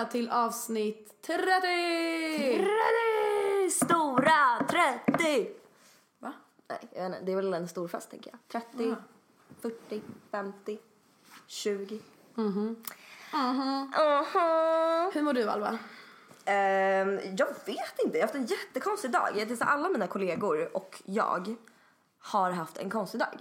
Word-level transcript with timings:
Välkomna 0.00 0.12
till 0.12 0.30
avsnitt 0.30 1.22
30! 1.22 1.42
30! 2.56 3.70
Stora 3.70 4.66
30! 4.68 5.48
Va? 6.18 6.32
Nej, 6.68 6.78
jag 6.94 7.02
vet 7.02 7.12
inte, 7.12 7.24
det 7.24 7.32
är 7.32 7.36
väl 7.36 7.54
en 7.54 7.68
stor 7.68 7.88
fest 7.88 8.10
tänker 8.10 8.30
jag. 8.30 8.62
30, 8.62 8.96
40, 9.60 10.02
50, 10.30 10.78
20. 11.46 12.00
Mhm. 12.34 12.76
Hur 15.12 15.22
mår 15.22 15.32
du 15.32 15.48
Alva? 15.48 15.78
Ehm, 16.44 17.18
jag 17.38 17.46
vet 17.66 17.98
inte, 18.04 18.18
jag 18.18 18.20
har 18.20 18.20
haft 18.20 18.34
en 18.34 18.46
jättekonstig 18.46 19.10
dag. 19.10 19.46
Alla 19.60 19.88
mina 19.88 20.06
kollegor 20.06 20.76
och 20.76 21.02
jag 21.04 21.54
har 22.18 22.50
haft 22.50 22.78
en 22.78 22.90
konstig 22.90 23.20
dag. 23.20 23.38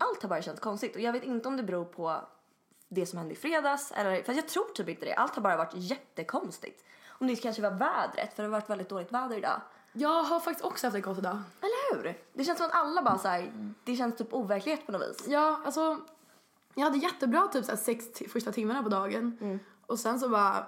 Allt 0.00 0.22
har 0.22 0.28
bara 0.28 0.42
känts 0.42 0.60
konstigt 0.60 0.94
och 0.94 1.00
jag 1.00 1.12
vet 1.12 1.24
inte 1.24 1.48
om 1.48 1.56
det 1.56 1.62
beror 1.62 1.84
på 1.84 2.22
det 2.94 3.06
som 3.06 3.18
hände 3.18 3.34
i 3.34 3.36
fredags 3.36 3.92
eller, 3.92 4.22
för 4.22 4.32
jag 4.32 4.48
tror 4.48 4.64
typ 4.74 4.88
inte 4.88 5.04
det. 5.06 5.14
Allt 5.14 5.34
har 5.34 5.42
bara 5.42 5.56
varit 5.56 5.74
jättekonstigt. 5.74 6.84
Om 7.08 7.26
det 7.26 7.36
kanske 7.36 7.62
var 7.62 7.70
vädret, 7.70 8.34
för 8.36 8.42
det 8.42 8.48
har 8.48 8.52
varit 8.52 8.70
väldigt 8.70 8.88
dåligt 8.88 9.12
väder 9.12 9.36
idag. 9.36 9.60
Jag 9.92 10.22
har 10.22 10.40
faktiskt 10.40 10.64
också 10.64 10.86
haft 10.86 10.96
en 10.96 11.02
konstig 11.02 11.24
dag. 11.24 11.38
Eller 11.60 12.02
hur? 12.02 12.18
Det 12.32 12.44
känns 12.44 12.58
som 12.58 12.66
att 12.66 12.74
alla 12.74 13.02
bara 13.02 13.18
så 13.18 13.28
här, 13.28 13.52
det 13.84 13.96
känns 13.96 14.16
typ 14.16 14.32
overklighet 14.34 14.86
på 14.86 14.92
något 14.92 15.02
vis. 15.10 15.24
Ja, 15.28 15.60
alltså 15.64 15.98
jag 16.74 16.84
hade 16.84 16.98
jättebra 16.98 17.46
typ 17.46 17.64
såhär 17.64 17.76
sex 17.78 18.04
första 18.32 18.52
timmarna 18.52 18.82
på 18.82 18.88
dagen 18.88 19.58
och 19.86 19.98
sen 19.98 20.20
så 20.20 20.28
bara 20.28 20.66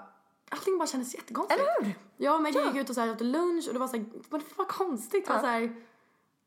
allting 0.48 0.78
bara 0.78 0.86
kändes 0.86 1.14
jättekonstigt. 1.14 1.60
Eller 1.60 1.84
hur? 1.84 1.94
Jag 2.16 2.34
och 2.34 2.42
Megan 2.42 2.66
gick 2.66 2.74
ut 2.76 2.88
och 2.88 2.94
så 2.94 3.00
här, 3.00 3.10
åt 3.12 3.20
lunch 3.20 3.64
och 3.68 3.72
det 3.74 3.78
var 3.78 3.88
det 4.38 4.56
var 4.56 4.64
konstigt. 4.64 5.26
Det 5.26 5.30
var 5.32 5.36
Ja. 5.38 5.42
såhär, 5.42 5.76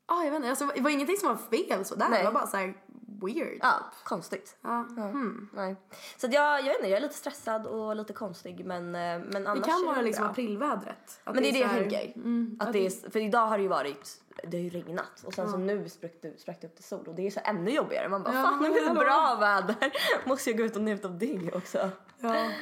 ah, 0.06 0.22
jag 0.24 0.30
vet 0.30 0.36
inte, 0.36 0.48
alltså, 0.50 0.66
det 0.74 0.80
var 0.80 0.90
ingenting 0.90 1.16
som 1.16 1.28
var 1.28 1.36
fel 1.36 1.84
sådär. 1.84 2.06
Nej. 2.10 2.18
Det 2.18 2.24
var 2.24 2.32
bara 2.32 2.46
såhär 2.46 2.74
weird. 3.22 3.58
Ja, 3.62 3.84
konstigt. 4.04 4.56
Ja. 4.62 4.86
Hmm. 4.96 5.48
Nej. 5.52 5.76
Så 6.16 6.26
att 6.26 6.32
jag, 6.32 6.58
jag 6.60 6.64
vet 6.64 6.76
inte, 6.76 6.88
jag 6.88 6.96
är 6.96 7.00
lite 7.00 7.14
stressad 7.14 7.66
och 7.66 7.96
lite 7.96 8.12
konstig 8.12 8.64
men, 8.66 8.94
eh, 8.94 9.00
men 9.00 9.30
Det 9.30 9.50
annars 9.50 9.64
kan 9.66 9.74
är 9.82 9.86
vara 9.86 9.96
det 9.96 10.02
liksom 10.02 10.22
bra. 10.22 10.30
aprilvädret. 10.30 11.20
Men 11.24 11.34
det 11.34 11.48
är 11.48 11.52
det 11.52 11.58
jag 11.58 11.70
tänker. 11.70 12.12
Mm, 12.16 12.56
att 12.60 12.72
det 12.72 12.86
är, 12.86 13.10
för 13.10 13.20
idag 13.20 13.46
har 13.46 13.56
det 13.58 13.62
ju 13.62 13.68
varit, 13.68 14.20
det 14.42 14.56
har 14.56 14.62
ju 14.64 14.70
regnat 14.70 15.22
och 15.24 15.34
sen 15.34 15.48
så 15.50 15.56
nu 15.56 15.88
sprack 15.88 16.12
det, 16.22 16.40
sprack 16.40 16.60
det 16.60 16.66
upp 16.66 16.74
till 16.74 16.84
sol 16.84 17.04
och 17.08 17.14
det 17.14 17.26
är 17.26 17.30
så 17.30 17.40
ännu 17.44 17.70
jobbigare. 17.70 18.08
Man 18.08 18.22
bara 18.22 18.34
Ja, 18.34 18.42
fan 18.42 18.62
nu 18.62 18.68
är 18.68 18.80
det 18.80 18.86
hallå." 18.88 19.00
bra 19.04 19.36
väder. 19.40 19.92
Måste 20.28 20.50
jag 20.50 20.58
gå 20.58 20.64
ut 20.64 20.76
och 20.76 20.82
njuta 20.82 21.08
av 21.08 21.18
det 21.18 21.50
också. 21.54 21.90
Ja. 22.20 22.50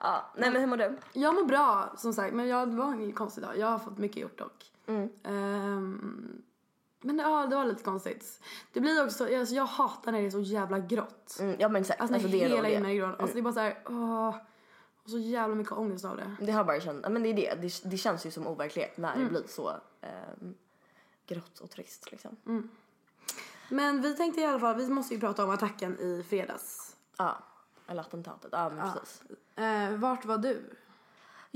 Ja, 0.00 0.32
nej 0.36 0.50
men 0.50 0.60
hur 0.60 0.68
mår 0.68 0.76
du? 0.76 0.96
Jag 1.12 1.34
mår 1.34 1.44
bra 1.44 1.94
som 1.96 2.12
sagt 2.12 2.34
men 2.34 2.48
jag, 2.48 2.68
det 2.70 2.76
var 2.76 2.92
en 2.92 3.12
konstig 3.12 3.44
dag. 3.44 3.58
Jag 3.58 3.66
har 3.66 3.78
fått 3.78 3.98
mycket 3.98 4.16
gjort 4.16 4.38
dock. 4.38 4.72
Mm. 4.86 5.08
Ehm, 5.24 6.42
men 7.00 7.18
ja, 7.18 7.46
det 7.46 7.56
var 7.56 7.64
lite 7.64 7.82
konstigt. 7.84 8.40
Det 8.72 8.80
blir 8.80 9.04
också, 9.04 9.36
alltså, 9.38 9.54
jag 9.54 9.66
hatar 9.66 10.12
när 10.12 10.20
det 10.20 10.26
är 10.26 10.30
så 10.30 10.40
jävla 10.40 10.78
grått. 10.78 11.36
Mm, 11.40 11.56
ja 11.58 11.68
men 11.68 11.80
exakt. 11.82 12.00
Alltså, 12.00 12.14
Alltså, 12.14 12.28
det 12.28 12.44
är 12.44 12.48
hela 12.48 12.68
himlen 12.68 12.90
är 12.90 12.94
grå. 12.94 13.06
Alltså 13.06 13.26
det 13.34 13.38
är 13.38 13.42
bara 13.42 13.54
såhär, 13.54 13.78
åh. 13.86 14.36
Och 15.04 15.10
så 15.10 15.18
jävla 15.18 15.54
mycket 15.54 15.72
ångest 15.72 16.04
av 16.04 16.16
det. 16.16 16.36
Det 16.40 16.52
har 16.52 16.64
bara 16.64 16.80
känt, 16.80 17.00
ja, 17.02 17.08
men 17.08 17.22
det 17.22 17.28
är 17.28 17.34
det. 17.34 17.54
det. 17.60 17.90
Det 17.90 17.96
känns 17.96 18.26
ju 18.26 18.30
som 18.30 18.46
overklighet 18.46 18.96
när 18.96 19.12
Mm. 19.14 19.24
det 19.24 19.30
blir 19.30 19.48
så 19.48 19.70
ehm, 20.00 20.54
grått 21.26 21.58
och 21.58 21.70
trist 21.70 22.10
liksom. 22.10 22.36
Mm. 22.46 22.68
Men 23.68 24.02
vi 24.02 24.14
tänkte 24.16 24.40
i 24.40 24.44
alla 24.44 24.58
fall, 24.60 24.76
vi 24.76 24.88
måste 24.88 25.14
ju 25.14 25.20
prata 25.20 25.44
om 25.44 25.50
attacken 25.50 25.98
i 26.00 26.24
fredags. 26.28 26.96
Ja, 27.18 27.38
eller 27.86 28.00
attentatet. 28.00 28.48
Ja 28.52 28.68
men 28.70 28.92
precis. 28.92 29.22
Eh, 29.56 29.90
vart 29.96 30.24
var 30.24 30.38
du? 30.38 30.76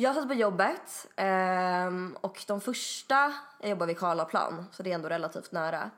Jag 0.00 0.15
satt 0.15 0.28
på 0.28 0.34
jobbet 0.34 1.09
ehm, 1.16 2.16
och 2.21 2.44
de 2.47 2.61
första, 2.61 3.33
jag 3.61 3.71
jobbar 3.71 3.87
vid 3.87 3.99
Karlaplan 3.99 4.65
så 4.72 4.83
det 4.83 4.91
är 4.91 4.94
ändå 4.94 5.09
relativt 5.09 5.53
nära. 5.53 5.91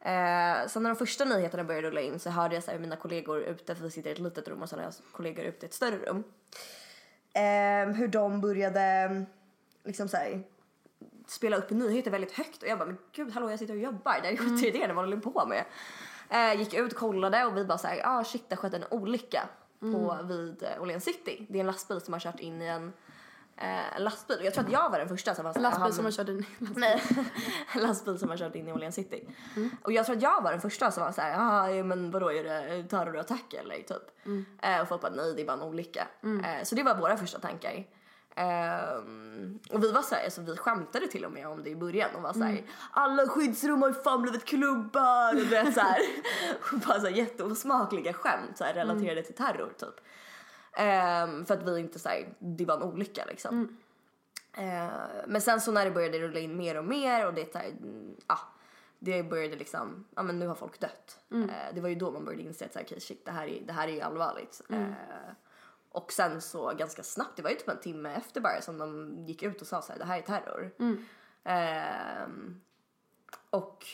Eh, 0.00 0.68
sen 0.68 0.82
när 0.82 0.90
de 0.90 0.96
första 0.96 1.24
nyheterna 1.24 1.64
började 1.64 1.86
rulla 1.86 2.00
in 2.00 2.18
så 2.18 2.30
hörde 2.30 2.54
jag 2.54 2.64
så 2.64 2.70
här, 2.70 2.78
mina 2.78 2.96
kollegor 2.96 3.40
ute, 3.40 3.74
för 3.74 3.84
vi 3.84 3.90
sitter 3.90 4.10
i 4.10 4.12
ett 4.12 4.18
litet 4.18 4.48
rum 4.48 4.62
och 4.62 4.68
sen 4.68 4.78
har 4.78 4.86
jag 4.86 4.94
kollegor 5.12 5.44
ute 5.44 5.66
i 5.66 5.68
ett 5.68 5.74
större 5.74 5.96
rum. 5.96 6.24
Ehm, 7.32 7.94
hur 7.94 8.08
de 8.08 8.40
började 8.40 9.24
liksom 9.84 10.08
så 10.08 10.16
här, 10.16 10.42
spela 11.26 11.56
upp 11.56 11.70
nyheter 11.70 12.10
väldigt 12.10 12.32
högt 12.32 12.62
och 12.62 12.68
jag 12.68 12.78
bara 12.78 12.86
men 12.86 12.98
gud 13.12 13.32
hallå 13.32 13.50
jag 13.50 13.58
sitter 13.58 13.74
och 13.74 13.80
jobbar, 13.80 14.20
det 14.22 14.28
är 14.28 14.36
skitirriterande 14.36 14.94
vad 14.94 15.04
håller 15.04 15.16
ni 15.16 15.22
på 15.22 15.46
med? 15.46 15.64
Eh, 16.30 16.60
gick 16.60 16.74
ut, 16.74 16.94
kollade 16.94 17.44
och 17.44 17.56
vi 17.56 17.64
bara 17.64 17.78
såhär, 17.78 18.02
ah 18.04 18.24
shit 18.24 18.44
det 18.48 18.54
har 18.54 18.62
skett 18.62 18.74
en 18.74 18.84
olycka 18.90 19.48
på, 19.80 20.18
vid 20.24 20.62
eh, 20.62 20.82
Åhléns 20.82 21.04
city. 21.04 21.46
Det 21.48 21.58
är 21.58 21.60
en 21.60 21.66
lastbil 21.66 22.00
som 22.00 22.12
har 22.12 22.20
kört 22.20 22.40
in 22.40 22.62
i 22.62 22.66
en, 22.66 22.92
eh, 23.60 24.00
lastbil. 24.00 24.38
Jag 24.42 24.54
tror 24.54 24.64
att 24.64 24.72
jag 24.72 24.90
var 24.90 24.98
den 24.98 25.08
första 25.08 25.34
som 25.34 25.44
var 25.44 25.52
såhär, 25.52 25.62
Lastbil 25.62 25.82
"Aha, 25.82 25.92
som 25.92 26.04
har 26.04 26.12
kört 26.12 26.28
in. 26.28 26.46
Nej, 26.58 27.02
en 27.74 27.82
lastbil 27.82 28.18
som 28.18 28.28
har 28.30 28.36
kört 28.36 28.54
in 28.54 28.68
i 28.68 28.72
Åhléns 28.72 28.94
city. 28.94 29.28
Mm. 29.56 29.70
Och 29.82 29.92
jag 29.92 30.06
tror 30.06 30.16
att 30.16 30.22
jag 30.22 30.42
var 30.42 30.50
den 30.50 30.60
första 30.60 30.90
som 30.90 31.02
var 31.04 31.12
såhär, 31.12 31.34
ah, 31.38 31.82
men 31.84 32.10
vadå 32.10 32.32
är 32.32 32.44
det 32.44 32.84
terrorattack 32.88 33.54
eller 33.54 33.74
typ? 33.76 34.26
Mm. 34.26 34.46
Eh, 34.62 34.80
och 34.80 34.88
folk 34.88 35.00
bara, 35.02 35.12
nej 35.12 35.34
det 35.34 35.42
är 35.42 35.46
bara 35.46 35.52
en 35.56 35.62
olycka. 35.62 36.06
Eh, 36.22 36.64
så 36.64 36.74
det 36.74 36.82
var 36.82 36.94
våra 36.94 37.16
första 37.16 37.38
tankar. 37.38 37.84
Ehm, 38.36 39.58
och 39.72 39.84
vi 39.84 39.92
var 39.92 40.02
såhär, 40.02 40.24
alltså 40.24 40.40
vi 40.40 40.56
skämtade 40.56 41.06
till 41.06 41.24
och 41.24 41.32
med 41.32 41.48
om 41.48 41.62
det 41.62 41.70
i 41.70 41.76
början 41.76 42.10
och 42.14 42.22
var 42.22 42.32
såhär, 42.32 42.50
Mm. 42.50 42.64
alla 42.90 43.28
skyddsrum 43.28 43.82
har 43.82 43.88
ju 43.88 43.94
fan 43.94 44.22
blivit 44.22 44.44
klubbar 44.44 45.34
och 45.34 45.40
vet 45.52 45.74
såhär. 45.74 45.98
och 46.72 46.78
bara 46.86 47.00
såhär 47.00 47.12
jätteosmakliga 47.12 48.12
skämt 48.12 48.58
såhär, 48.58 48.74
relaterade 48.74 49.22
till 49.22 49.34
terror 49.34 49.72
typ. 49.78 49.94
Ehm, 50.72 51.46
för 51.46 51.54
att 51.54 51.62
vi 51.62 51.80
inte 51.80 51.98
såhär, 51.98 52.34
det 52.38 52.64
var 52.64 52.76
en 52.76 52.82
olycka 52.82 53.24
liksom. 53.28 53.76
Eh, 54.52 54.88
men 55.26 55.40
sen 55.40 55.60
så 55.60 55.72
när 55.72 55.84
det 55.84 55.90
började 55.90 56.18
rulla 56.18 56.38
in 56.38 56.56
mer 56.56 56.78
och 56.78 56.84
mer 56.84 57.26
och 57.26 57.34
det, 57.34 57.52
så 57.52 57.58
här, 57.58 57.68
mm, 57.68 58.16
ja, 58.26 58.38
det 58.98 59.22
började 59.22 59.56
liksom, 59.56 60.04
ja 60.16 60.22
men 60.22 60.38
nu 60.38 60.46
har 60.46 60.54
folk 60.54 60.80
dött. 60.80 61.18
Eh, 61.32 61.74
det 61.74 61.80
var 61.80 61.88
ju 61.88 61.94
då 61.94 62.10
man 62.10 62.24
började 62.24 62.42
inse 62.42 62.64
att 62.64 62.72
så 62.72 62.78
här, 62.78 62.86
okay, 62.86 63.00
shit, 63.00 63.24
det 63.24 63.30
här 63.30 63.46
är, 63.46 63.60
det 63.60 63.72
här 63.72 63.88
är 63.88 63.92
ju 63.92 64.00
allvarligt. 64.00 64.62
Eh, 64.70 65.32
och 65.92 66.12
sen 66.12 66.40
så 66.40 66.74
ganska 66.78 67.02
snabbt, 67.02 67.36
det 67.36 67.42
var 67.42 67.50
ju 67.50 67.56
typ 67.56 67.68
en 67.68 67.80
timme 67.80 68.14
efter 68.14 68.40
bara 68.40 68.60
som 68.60 68.78
de 68.78 69.16
gick 69.26 69.42
ut 69.42 69.60
och 69.60 69.66
sa 69.66 69.82
så 69.82 69.92
här, 69.92 69.98
det 69.98 70.04
här 70.04 70.18
är 70.18 70.22
terror. 70.22 70.70
Ehm, 71.44 72.60
och 73.50 73.86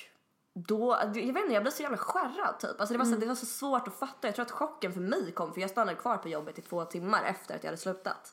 då, 0.58 0.98
jag 1.02 1.08
vet 1.14 1.26
inte, 1.26 1.52
jag 1.52 1.62
blev 1.62 1.70
så 1.72 1.82
jävla 1.82 1.98
skärrad 1.98 2.58
typ. 2.58 2.80
Alltså 2.80 2.92
det, 2.94 2.98
var 2.98 3.04
så, 3.04 3.16
det 3.16 3.26
var 3.26 3.34
så 3.34 3.46
svårt 3.46 3.88
att 3.88 3.94
fatta. 3.98 4.28
Jag 4.28 4.34
tror 4.34 4.44
att 4.44 4.50
chocken 4.50 4.92
för 4.92 5.00
mig 5.00 5.32
kom 5.32 5.52
för 5.54 5.60
jag 5.60 5.70
stannade 5.70 5.96
kvar 5.98 6.16
på 6.16 6.28
jobbet 6.28 6.58
i 6.58 6.62
två 6.62 6.84
timmar 6.84 7.24
efter 7.24 7.54
att 7.56 7.64
jag 7.64 7.68
hade 7.68 7.76
slutat. 7.80 8.26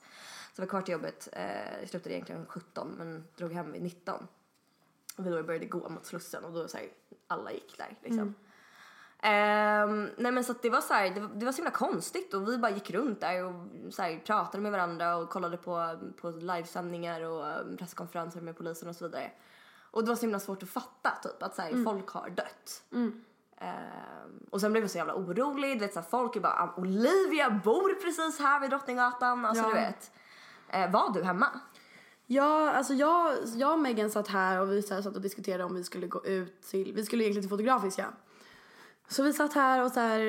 Så 0.56 0.62
jag 0.62 0.66
var 0.66 0.70
kvar 0.70 0.82
till 0.82 0.92
jobbet, 0.92 1.30
eh, 1.32 1.80
jag 1.80 1.90
slutade 1.90 2.16
egentligen 2.16 2.46
17 2.46 2.96
men 2.98 3.24
drog 3.38 3.54
hem 3.54 3.72
vid 3.72 3.82
19. 3.82 4.28
Och 5.18 5.26
vi 5.26 5.30
då 5.30 5.44
började 5.44 5.66
gå 5.66 5.90
mot 5.90 6.06
Slussen 6.06 6.44
och 6.46 6.52
då 6.54 6.68
så 6.68 6.78
här, 6.78 6.88
alla 7.28 7.52
gick 7.52 7.78
där 7.78 7.98
liksom. 8.02 8.36
Ehm, 9.20 10.10
nej 10.18 10.32
men 10.32 10.44
så 10.44 10.54
det 10.62 10.70
var 10.70 10.82
så 10.82 10.94
här, 10.94 11.10
det, 11.10 11.20
var- 11.22 11.30
det 11.36 11.46
var 11.46 11.52
så 11.52 11.56
himla 11.58 11.72
konstigt 11.72 12.34
och 12.34 12.48
vi 12.50 12.58
bara 12.58 12.72
gick 12.72 12.92
runt 12.92 13.22
där 13.22 13.46
och 13.46 13.54
så 13.94 14.02
här, 14.02 14.20
pratade 14.26 14.64
med 14.64 14.72
varandra 14.72 15.16
och 15.16 15.30
kollade 15.30 15.58
på, 15.58 16.00
på 16.22 16.30
livesändningar 16.30 17.22
och 17.22 17.48
eh, 17.48 17.76
presskonferenser 17.78 18.42
med 18.42 18.58
polisen 18.58 18.90
och 18.90 18.96
så 18.96 19.06
vidare. 19.06 19.32
Och 19.94 20.04
det 20.04 20.10
var 20.10 20.16
så 20.16 20.22
himla 20.22 20.40
svårt 20.40 20.64
att 20.64 20.70
fatta 20.70 21.12
typ 21.24 21.44
att 21.44 21.56
så 21.56 21.62
här, 21.62 21.84
folk 21.84 22.10
har 22.10 22.30
dött. 22.30 22.84
Ehm, 23.58 24.40
och 24.50 24.62
sen 24.62 24.72
blev 24.72 24.84
jag 24.84 24.92
så 24.92 24.98
jävla 24.98 25.16
orolig, 25.16 25.76
du 25.76 25.80
vet 25.86 25.94
så 25.94 26.00
här, 26.00 26.08
folk 26.10 26.36
är 26.36 26.40
bara 26.40 26.54
"Ah, 26.54 26.74
Olivia 26.82 27.50
bor 27.50 27.94
precis 28.02 28.40
här 28.40 28.60
vid 28.60 28.70
Drottninggatan, 28.70 29.46
alltså 29.46 29.64
Ja. 29.64 29.70
du 29.70 29.74
vet. 29.76 30.12
Eh, 30.70 30.92
var 30.92 31.14
du 31.14 31.24
hemma? 31.24 31.48
Ja, 32.26 32.72
alltså 32.72 32.94
jag, 32.94 33.34
jag 33.56 33.74
och 33.74 33.80
Megan 33.80 34.10
satt 34.12 34.28
här 34.28 34.60
och 34.62 34.72
vi 34.72 34.82
så 34.82 34.94
här 34.94 35.02
satt 35.02 35.16
och 35.16 35.22
diskuterade 35.22 35.64
om 35.64 35.76
vi 35.76 35.84
skulle 35.84 36.08
gå 36.08 36.26
ut 36.26 36.62
till, 36.62 36.94
vi 36.94 37.06
skulle 37.06 37.24
egentligen 37.24 37.44
till 37.44 37.50
Fotografiska. 37.50 38.06
Så 39.08 39.24
vi 39.24 39.34
satt 39.34 39.54
här 39.54 39.84
och 39.86 39.92
så 39.92 40.00
här, 40.00 40.20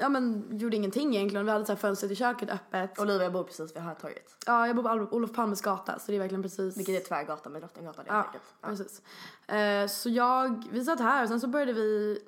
ja 0.00 0.08
men 0.08 0.44
gjorde 0.58 0.76
ingenting 0.76 1.16
egentligen. 1.16 1.46
Vi 1.46 1.52
hade 1.52 1.66
så 1.66 1.72
här 1.72 1.76
fönstret 1.76 2.12
i 2.12 2.16
köket 2.16 2.50
öppet. 2.50 2.98
Olivia 2.98 3.30
bor 3.30 3.44
precis 3.44 3.76
vid 3.76 3.82
Hötorget. 3.82 4.36
Ja, 4.46 4.66
jag 4.66 4.76
bor 4.76 5.06
på 5.06 5.16
Olof 5.16 5.32
Palmes 5.32 5.60
gata 5.60 5.98
så 5.98 6.12
det 6.12 6.16
är 6.16 6.20
verkligen 6.20 6.42
precis. 6.42 6.76
Vilket 6.76 7.02
är 7.02 7.08
tvärgatan 7.08 7.52
med 7.52 7.62
Drottninggatan 7.62 8.04
Ja, 8.08 8.22
enkelt. 8.22 8.44
Ja. 8.60 8.68
precis. 8.68 9.02
Eh, 9.46 9.86
så 9.86 10.08
jag, 10.10 10.64
vi 10.72 10.84
satt 10.84 11.00
här 11.00 11.22
och 11.22 11.28
sen 11.28 11.40
så 11.40 11.46
började 11.46 11.72
vi, 11.72 12.18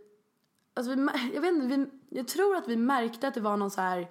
alltså 0.74 0.94
vi, 0.94 1.08
jag 1.34 1.40
vet 1.40 1.52
inte, 1.52 1.66
vi, 1.76 1.86
jag 2.18 2.28
tror 2.28 2.56
att 2.56 2.68
vi 2.68 2.76
märkte 2.76 3.28
att 3.28 3.34
det 3.34 3.40
var 3.40 3.56
någon 3.56 3.70
så 3.70 3.80
här, 3.80 4.10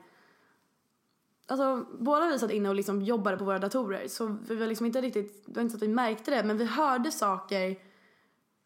alltså 1.47 1.85
båda 1.99 2.27
vi 2.27 2.39
satt 2.39 2.51
inne 2.51 2.69
och 2.69 2.75
liksom 2.75 3.01
jobbade 3.01 3.37
på 3.37 3.43
våra 3.45 3.59
datorer 3.59 4.07
så 4.07 4.37
vi 4.47 4.55
var 4.55 4.67
liksom 4.67 4.85
inte 4.85 5.01
riktigt, 5.01 5.45
det 5.45 5.55
var 5.55 5.61
inte 5.61 5.71
så 5.71 5.77
att 5.77 5.83
vi 5.83 5.93
märkte 5.93 6.31
det 6.31 6.43
men 6.43 6.57
vi 6.57 6.65
hörde 6.65 7.11
saker 7.11 7.79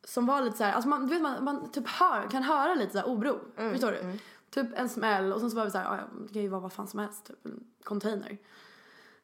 som 0.03 0.25
var 0.25 0.41
lite 0.41 0.57
så 0.57 0.63
här, 0.63 0.73
alltså 0.73 0.89
man, 0.89 1.07
du 1.07 1.13
vet 1.13 1.21
man, 1.21 1.43
man 1.43 1.71
typ 1.71 1.87
hör, 1.87 2.29
kan 2.31 2.43
höra 2.43 2.73
lite 2.73 2.91
så 2.91 2.97
här 2.97 3.05
oro, 3.05 3.39
förstår 3.55 3.91
du? 3.91 4.19
Typ 4.55 4.67
en 4.75 4.89
smäll 4.89 5.33
och 5.33 5.39
sen 5.39 5.49
så 5.51 5.57
var 5.57 5.65
vi 5.65 5.71
så 5.71 5.77
här, 5.77 5.85
"Ah, 5.93 5.97
ja, 5.97 6.03
det 6.27 6.33
kan 6.33 6.41
ju 6.41 6.47
vara 6.47 6.61
vad 6.61 6.73
fan 6.73 6.87
som 6.87 6.99
helst, 6.99 7.25
typ 7.25 7.45
en 7.45 7.63
container. 7.83 8.37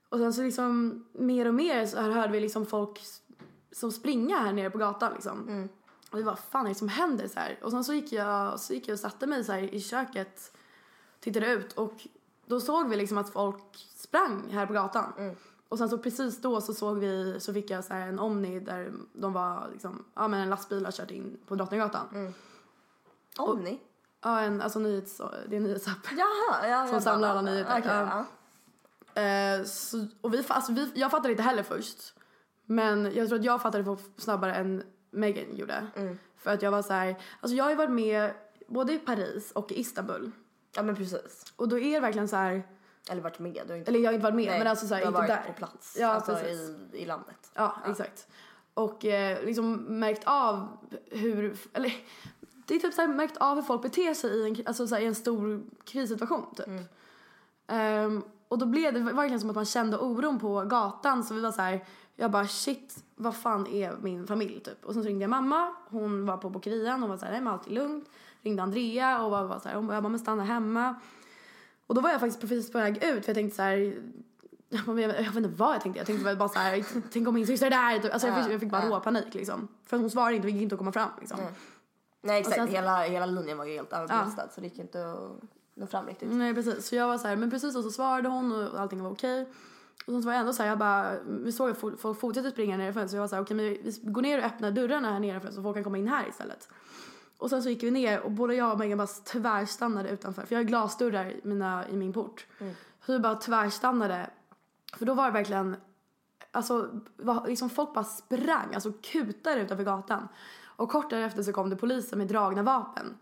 Och 0.10 0.18
sen 0.18 0.34
så 0.34 0.42
liksom 0.42 1.04
mer 1.14 1.48
och 1.48 1.54
mer 1.54 1.86
så 1.86 2.02
här 2.02 2.10
hörde 2.12 2.34
vi 2.34 2.40
liksom 2.40 2.66
folk 2.66 3.02
som 3.72 3.92
springa 3.92 4.38
här 4.38 4.54
nere 4.54 4.70
på 4.70 4.78
gatan 4.78 5.14
liksom. 5.14 5.70
Och 6.12 6.20
vi 6.20 6.24
bara, 6.24 6.36
fan 6.36 6.66
är 6.66 6.70
det 6.70 6.76
som 6.76 6.88
händer 6.90 7.28
så 7.28 7.40
här? 7.40 7.60
Och 7.64 7.72
sen 7.72 7.84
så 7.84 7.94
gick 7.94 8.12
jag, 8.12 8.60
så 8.60 8.74
gick 8.74 8.88
jag 8.88 8.94
och 8.94 9.00
satte 9.00 9.28
mig 9.28 9.44
så 9.44 9.52
här 9.52 9.60
i 9.74 9.82
köket, 9.82 10.58
tittade 11.20 11.52
ut 11.54 11.74
och 11.74 11.94
då 12.46 12.60
såg 12.60 12.90
vi 12.90 12.96
liksom 12.96 13.18
att 13.18 13.30
folk 13.30 13.88
sprang 13.96 14.50
här 14.52 14.66
på 14.66 14.74
gatan. 14.74 15.14
Och 15.70 15.78
sen 15.78 15.90
så 15.90 15.98
precis 15.98 16.42
då 16.42 16.62
så 16.62 16.74
såg 16.74 16.98
vi, 16.98 17.40
så 17.40 17.54
fick 17.54 17.70
jag 17.70 17.84
så 17.84 17.94
en 17.94 18.20
Omni 18.20 18.60
där 18.60 18.94
de 19.14 19.34
var 19.34 19.70
liksom, 19.72 20.06
ja 20.14 20.28
men 20.28 20.42
en 20.42 20.50
lastbil 20.50 20.86
har 20.86 20.92
kört 20.92 21.12
in 21.12 21.38
på 21.48 21.56
Drottninggatan. 21.56 22.08
Omni? 23.38 23.80
Ja 24.24 24.40
en, 24.40 24.62
alltså 24.62 24.80
nyhets, 24.80 25.18
det 25.48 25.56
är 25.56 25.58
en 25.58 25.64
nyhetsapp. 25.64 25.98
Jaha, 26.18 26.68
ja, 26.70 26.88
Som 26.88 27.02
samlar 27.02 27.30
alla 27.30 27.42
nyheter. 27.42 27.72
Okej, 27.80 27.92
Ja. 27.92 28.26
ja. 29.14 29.22
Eh, 29.22 29.64
så, 29.64 30.08
och 30.22 30.34
vi, 30.34 30.44
alltså 30.48 30.72
vi, 30.74 30.92
jag 30.96 31.12
fattade 31.12 31.32
inte 31.32 31.44
heller 31.44 31.64
först. 31.64 32.14
Men 32.66 33.12
jag 33.16 33.28
tror 33.28 33.40
att 33.40 33.46
jag 33.46 33.62
fattade 33.62 33.98
snabbare 34.18 34.56
än 34.56 34.84
Megan 35.12 35.56
gjorde. 35.56 35.88
För 36.38 36.52
att 36.54 36.62
jag 36.62 36.72
var 36.72 36.82
så 36.82 36.94
här, 36.94 37.16
alltså 37.40 37.56
jag 37.56 37.64
har 37.64 37.72
ju 37.72 37.78
varit 37.78 37.92
med 37.92 38.34
både 38.68 38.94
i 38.94 39.00
Paris 39.00 39.52
och 39.52 39.72
i 39.72 39.80
Istanbul. 39.80 40.32
ja 40.76 40.84
men 40.84 40.96
precis. 40.96 41.54
Och 41.56 41.68
då 41.68 41.80
är 41.80 41.94
det 41.94 42.00
verkligen 42.00 42.28
så 42.28 42.36
här, 42.36 42.64
Eller 43.10 43.22
varit 43.22 43.40
med, 43.40 43.64
du 43.68 43.78
inte 43.78 43.92
eller 43.92 44.00
jag 44.00 44.08
har 44.10 44.14
inte 44.14 44.24
varit 44.24 44.36
med 44.36 44.46
Nej, 44.48 44.58
men 44.60 44.68
alltså 44.68 44.88
så 44.88 44.94
här, 44.96 45.02
du 45.02 45.08
har 45.12 45.22
inte 45.24 45.34
varit 45.34 45.44
där. 45.46 45.52
på 45.54 45.58
plats, 45.58 45.98
Ja, 46.00 46.08
alltså 46.08 46.36
precis. 46.36 46.70
i, 46.94 46.98
i 46.98 47.06
landet. 47.06 47.52
Ja, 47.54 47.76
exakt. 47.88 48.28
Och 48.74 49.06
eh, 49.06 49.46
liksom 49.46 49.74
märkt 50.00 50.24
av 50.26 50.78
hur, 51.12 51.58
eller 51.74 51.94
det 52.72 52.76
är 52.76 52.80
typ 52.80 52.94
så 52.94 53.02
här, 53.02 53.08
märkt 53.08 53.38
av 53.38 53.56
hur 53.56 53.62
folk 53.62 53.82
beter 53.82 54.14
sig 54.14 54.30
i 54.30 54.48
en, 54.48 54.56
alltså 54.66 54.88
så 54.88 54.96
här, 54.96 55.02
i 55.02 55.06
en 55.06 55.16
stor 55.16 55.64
krissituation 55.84 56.46
typ. 56.56 56.68
Ehm, 57.68 58.24
och 58.48 58.58
då 58.58 58.66
blev 58.66 58.94
det 58.94 59.00
verkligen 59.00 59.40
som 59.40 59.50
att 59.50 59.56
man 59.56 59.66
kände 59.66 59.98
oron 59.98 60.40
på 60.40 60.62
gatan 60.62 61.24
så 61.24 61.34
vi 61.34 61.42
var 61.42 61.52
så 61.52 61.62
här, 61.62 61.86
jag 62.16 62.32
bara 62.32 62.48
shit, 62.48 63.04
vad 63.16 63.36
fan 63.36 63.68
är 63.68 63.98
min 64.02 64.28
familj 64.28 64.60
typ? 64.60 64.86
Och 64.86 64.94
sen 64.94 65.04
så 65.04 65.08
ringde 65.08 65.24
jag 65.24 65.30
mamma, 65.30 65.74
hon 65.90 66.26
var 66.26 66.38
på 66.38 66.50
bokerian, 66.50 67.02
hon 67.02 67.10
var 67.10 67.18
så 67.18 67.26
här, 67.26 67.32
nej 67.32 67.42
men 67.42 67.54
allt 67.54 67.68
är 67.68 67.72
lugnt. 67.72 68.10
Ringde 68.42 68.64
Andrea 68.64 69.24
och 69.24 69.32
var, 69.32 69.44
var 69.44 69.60
så 69.60 69.70
här, 69.70 69.76
hon 69.76 69.88
bara, 69.88 69.94
jag 69.94 70.04
bara, 70.04 70.10
men 70.10 70.20
stanna 70.20 70.44
hemma. 70.44 70.96
Och 71.88 71.96
då 71.96 72.02
var 72.02 72.10
jag 72.10 72.20
faktiskt 72.20 72.42
precis 72.42 72.72
på 72.72 72.78
väg 72.78 73.04
ut 73.04 73.26
för 73.26 73.30
jag 73.30 73.36
tänkte 73.36 73.56
så 73.56 73.62
här, 73.62 74.02
jag 74.70 74.86
bara, 74.86 75.02
jag 75.02 75.14
vet 75.14 75.36
inte 75.36 75.50
vad 75.50 75.76
jag 75.76 75.82
tänkte. 75.82 76.00
Jag 76.00 76.08
tänkte 76.08 76.26
väl 76.26 76.38
bara 76.38 76.50
så 76.50 76.60
här, 76.60 76.86
tänk 77.12 77.28
om 77.28 77.34
min 77.34 77.48
syster 77.48 77.66
är 77.66 77.70
där. 77.70 78.00
Typ. 78.00 78.14
Alltså 78.14 78.28
jag 78.28 78.44
fick, 78.44 78.54
jag 78.54 78.60
fick 78.60 78.72
bara 78.72 78.90
råpanik 78.90 79.34
liksom. 79.34 79.68
För 79.86 79.98
hon 79.98 80.10
svarade 80.10 80.36
inte, 80.36 80.48
det 80.48 80.52
gick 80.52 80.62
inte 80.62 80.76
att 80.76 80.80
komma 80.80 80.92
fram 80.92 81.10
liksom. 81.20 81.40
Nej 82.22 82.40
exakt, 82.40 82.56
sen- 82.56 82.68
hela, 82.68 83.02
hela 83.04 83.26
linjen 83.26 83.58
var 83.58 83.66
ju 83.66 83.74
helt 83.74 83.94
överbelastad 83.94 84.50
så 84.50 84.62
det 84.62 84.68
gick 84.68 84.80
inte 84.80 85.12
att 85.12 85.32
nå 85.76 85.88
fram 85.88 86.06
riktigt. 86.06 86.30
Nej 86.32 86.54
precis, 86.54 86.88
så 86.88 86.96
jag 86.96 87.08
var 87.08 87.18
så 87.18 87.28
här, 87.28 87.36
men 87.36 87.50
precis 87.52 87.76
och 87.76 87.84
så 87.84 87.92
svarade 87.92 88.30
hon 88.30 88.68
och 88.68 88.80
allting 88.80 89.04
var 89.04 89.12
okej. 89.12 89.50
Och 90.06 90.14
sen 90.14 90.22
så 90.22 90.26
var 90.26 90.34
jag 90.34 90.40
ändå 90.40 90.54
så 90.54 90.64
här, 90.64 90.70
jag 90.70 90.78
bara, 90.78 91.20
vi 91.24 91.52
såg 91.52 91.70
att 91.70 91.78
folk 91.78 92.20
fortsatte 92.20 92.52
springa 92.52 92.78
nerifrån 92.78 93.10
så 93.10 93.16
jag 93.16 93.22
var 93.22 93.28
så 93.28 93.36
här, 93.36 93.44
okej 93.44 93.56
men 93.58 93.66
vi 93.66 94.00
går 94.12 94.22
ner 94.22 94.38
och 94.38 94.44
öppnar 94.44 94.72
dörrarna 94.72 95.12
här 95.12 95.20
nerifrån 95.20 95.54
så 95.54 95.62
folk 95.64 95.76
kan 95.76 95.84
komma 95.84 95.98
in 95.98 96.08
här 96.08 96.30
istället. 96.30 96.70
Och 97.38 97.50
sen 97.50 97.64
så 97.64 97.70
gick 97.70 97.84
vi 97.84 97.92
ner 97.92 98.20
och 98.20 98.32
både 98.32 98.56
jag 98.56 98.72
och 98.74 98.80
Megan 98.80 98.98
bara 98.98 99.08
tvärstannade 99.08 100.10
utanför 100.10 100.42
för 100.46 100.56
jag 100.56 100.60
har 100.60 100.64
glasdörrar 100.64 101.26
i, 101.26 101.42
mina, 101.44 101.90
i 101.90 101.96
min 101.98 102.14
port. 102.14 102.48
Så 103.06 103.12
vi 103.12 103.20
bara 103.20 103.36
tvärstannade. 103.36 104.30
För 104.98 105.06
då 105.06 105.14
var 105.14 105.26
det 105.26 105.32
verkligen, 105.32 105.76
alltså 106.52 106.90
var, 107.18 107.48
liksom 107.48 107.70
folk 107.70 107.94
bara 107.94 108.04
sprang, 108.04 108.74
alltså 108.74 108.92
kutade 109.02 109.62
utanför 109.62 109.84
gatan. 109.84 110.28
Och 110.76 110.90
kort 110.90 111.10
därefter 111.10 111.44
så 111.44 111.54
kom 111.54 111.70
det 111.70 111.76
poliser 111.76 112.18
med 112.18 112.28
dragna 112.28 112.64
vapen. 112.64 113.18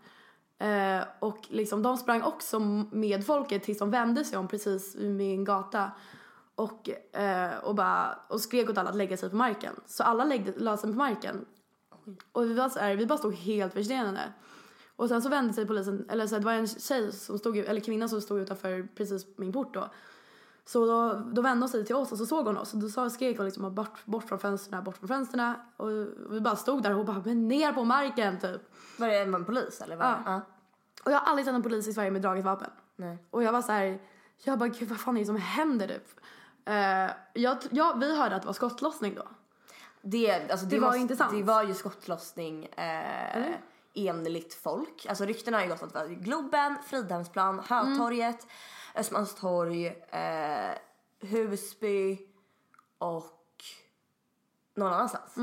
Eh, 0.58 1.04
och 1.18 1.38
liksom 1.48 1.82
de 1.82 1.96
sprang 1.96 2.22
också 2.22 2.60
med 2.90 3.26
folket 3.26 3.62
tills 3.62 3.78
de 3.78 3.90
vände 3.90 4.24
sig 4.24 4.38
om 4.38 4.48
precis 4.48 4.96
vid 4.96 5.10
min 5.10 5.44
gata. 5.44 5.90
Och, 6.54 6.90
eh, 7.18 7.58
och, 7.58 7.74
bara, 7.74 8.18
och 8.28 8.40
skrek 8.40 8.70
åt 8.70 8.78
alla 8.78 8.90
att 8.90 8.96
lägga 8.96 9.16
sig 9.16 9.30
på 9.30 9.36
marken. 9.36 9.74
Så 9.86 10.02
alla 10.02 10.24
läggde, 10.24 10.52
la 10.56 10.76
sig 10.76 10.90
på 10.90 10.96
marken. 10.96 11.44
Och 12.32 12.44
vi, 12.44 12.54
var 12.54 12.68
så 12.68 12.78
här, 12.78 12.96
vi 12.96 13.06
bara 13.06 13.18
stod 13.18 13.34
helt 13.34 13.72
förstenade. 13.72 14.32
Och 14.96 15.08
sen 15.08 15.22
så 15.22 15.28
vände 15.28 15.54
sig 15.54 15.66
polisen, 15.66 16.06
eller 16.10 16.26
så 16.26 16.34
här, 16.34 16.40
det 16.40 16.46
var 16.46 16.52
en 16.52 16.66
tjej 16.66 17.12
som 17.12 17.38
stod, 17.38 17.56
eller 17.56 17.80
kvinna 17.80 18.08
som 18.08 18.20
stod 18.20 18.40
utanför 18.40 18.88
precis 18.96 19.26
min 19.38 19.52
port 19.52 19.74
då. 19.74 19.90
Så 20.72 20.86
då, 20.86 21.22
då 21.32 21.42
vände 21.42 21.62
hon 21.62 21.68
sig 21.68 21.84
till 21.84 21.94
oss 21.94 22.12
och 22.12 22.18
så 22.18 22.26
såg 22.26 22.46
hon 22.46 22.58
oss 22.58 22.72
och 22.74 22.78
då 22.80 22.88
sa, 22.88 23.10
skrek 23.10 23.36
hon 23.36 23.46
liksom 23.46 23.74
bort, 23.74 24.04
bort 24.06 24.28
från 24.28 24.38
fönstren, 24.38 24.84
bort 24.84 24.96
från 24.96 25.08
fönstren. 25.08 25.54
Och 25.76 25.88
vi 26.30 26.40
bara 26.40 26.56
stod 26.56 26.82
där 26.82 26.98
och 26.98 27.04
bara, 27.04 27.22
men 27.24 27.48
ner 27.48 27.72
på 27.72 27.84
marken 27.84 28.38
typ. 28.40 28.60
Var 28.98 29.08
det 29.08 29.18
en 29.18 29.44
polis 29.44 29.80
eller? 29.80 29.96
Var 29.96 30.04
Ja. 30.06 30.18
ja. 30.26 30.40
Och 31.04 31.12
jag 31.12 31.18
har 31.18 31.26
aldrig 31.26 31.46
sett 31.46 31.54
en 31.54 31.62
polis 31.62 31.88
i 31.88 31.92
Sverige 31.92 32.10
med 32.10 32.22
draget 32.22 32.44
vapen. 32.44 32.70
Nej. 32.96 33.18
Och 33.30 33.42
jag 33.42 33.52
var 33.52 33.62
så 33.62 33.72
här, 33.72 34.00
jag 34.44 34.58
bara 34.58 34.68
gud 34.68 34.88
vad 34.88 35.00
fan 35.00 35.16
är 35.16 35.20
det 35.20 35.26
som 35.26 35.36
händer 35.36 35.88
typ? 35.88 36.20
Uh, 36.68 37.10
jag, 37.42 37.56
ja, 37.70 37.96
vi 38.00 38.16
hörde 38.18 38.36
att 38.36 38.42
det 38.42 38.46
var 38.46 38.52
skottlossning 38.52 39.14
då. 39.14 39.28
Det, 40.02 40.50
alltså, 40.50 40.66
det, 40.66 40.76
Det 40.76 40.80
var 40.80 40.88
måste- 40.88 41.00
inte 41.00 41.16
sant. 41.16 41.32
Det 41.32 41.42
var 41.42 41.62
ju 41.62 41.74
skottlossning 41.74 42.64
eh, 42.64 43.54
enligt 43.94 44.54
folk. 44.54 45.06
Alltså 45.08 45.24
ryktena 45.24 45.56
har 45.56 45.64
ju 45.64 45.70
gått 45.70 45.82
att 45.82 45.92
det 45.92 45.98
var 45.98 46.06
Globen, 46.06 46.76
Fridhemsplan, 46.86 47.58
Hötorget, 47.68 48.46
Östermalmstorg, 48.94 49.86
eh, 50.10 50.74
Husby 51.20 52.18
och 52.98 53.26
någon 54.74 54.92
annanstans. 54.92 55.34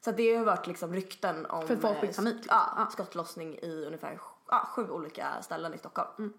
Så 0.00 0.10
att 0.10 0.16
det 0.16 0.34
har 0.36 0.44
varit 0.44 0.66
liksom 0.66 0.94
rykten 0.94 1.46
om 1.46 1.56
Mm. 1.62 1.68
För 1.68 1.76
folk 1.76 2.00
fick 2.00 2.10
eh, 2.10 2.16
panik, 2.16 2.34
liksom. 2.34 2.58
ja, 2.76 2.88
skottlossning 2.92 3.58
i 3.58 3.84
ungefär 3.86 4.20
ja, 4.48 4.68
sju 4.74 4.88
olika 4.90 5.42
ställen 5.42 5.74
i 5.74 5.78
Stockholm. 5.78 6.32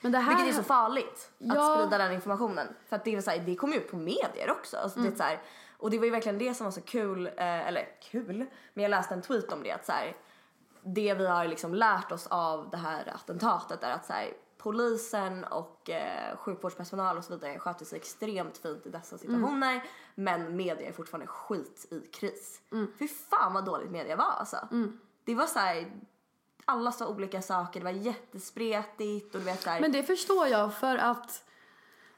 Men 0.00 0.12
det 0.12 0.18
här... 0.18 0.36
Vilket 0.36 0.54
är 0.54 0.58
så 0.58 0.64
farligt 0.64 1.30
att 1.40 1.46
Ja. 1.56 1.76
sprida 1.78 1.98
den 1.98 2.12
informationen. 2.12 2.66
För 2.88 2.96
att 2.96 3.04
det, 3.04 3.14
är 3.14 3.20
så 3.20 3.30
här, 3.30 3.38
det 3.38 3.56
kommer 3.56 3.76
ut 3.76 3.90
på 3.90 3.96
medier 3.96 4.50
också. 4.50 4.76
Alltså, 4.76 4.98
Mm. 4.98 5.10
det 5.10 5.16
är 5.16 5.18
så 5.18 5.22
här, 5.22 5.42
och 5.78 5.90
det 5.90 5.98
var 5.98 6.04
ju 6.04 6.10
verkligen 6.10 6.38
det 6.38 6.54
som 6.54 6.64
var 6.64 6.70
så 6.70 6.80
kul, 6.80 7.26
eh, 7.26 7.32
eller 7.68 7.88
kul, 8.02 8.46
men 8.74 8.82
jag 8.82 8.90
läste 8.90 9.14
en 9.14 9.22
tweet 9.22 9.52
om 9.52 9.62
det 9.62 9.70
att 9.72 9.86
så 9.86 9.92
här, 9.92 10.16
det 10.82 11.14
vi 11.14 11.26
har 11.26 11.44
liksom 11.44 11.74
lärt 11.74 12.12
oss 12.12 12.26
av 12.26 12.70
det 12.70 12.76
här 12.76 13.12
attentatet 13.14 13.82
är 13.82 13.92
att 13.92 14.06
så 14.06 14.12
här, 14.12 14.32
polisen 14.62 15.44
och 15.44 15.90
eh, 15.90 16.36
sjukvårdspersonal 16.36 17.16
och 17.18 17.24
så 17.24 17.32
vidare 17.32 17.58
sköter 17.58 17.84
sig 17.84 17.98
extremt 17.98 18.58
fint 18.58 18.86
i 18.86 18.90
dessa 18.90 19.18
situationer 19.18 19.82
men 20.14 20.56
media 20.56 20.88
är 20.88 20.92
fortfarande 20.92 21.26
skit 21.26 21.86
i 21.90 22.00
kris. 22.00 22.60
Fy 22.98 23.08
fan 23.08 23.54
vad 23.54 23.64
dåligt 23.64 23.90
media 23.90 24.16
var 24.16 24.24
alltså. 24.24 24.68
Det 25.24 25.34
var 25.34 25.46
så 25.46 25.58
här, 25.58 25.92
alla 26.64 26.92
sa 26.92 27.08
olika 27.08 27.42
saker, 27.42 27.80
det 27.80 27.84
var 27.84 27.92
jättespretigt 27.92 29.34
och 29.34 29.40
du 29.40 29.46
vet 29.46 29.62
så 29.62 29.70
här, 29.70 29.80
Men 29.80 29.92
det 29.92 30.02
förstår 30.02 30.46
jag 30.46 30.74
för 30.74 30.96
att... 30.96 31.44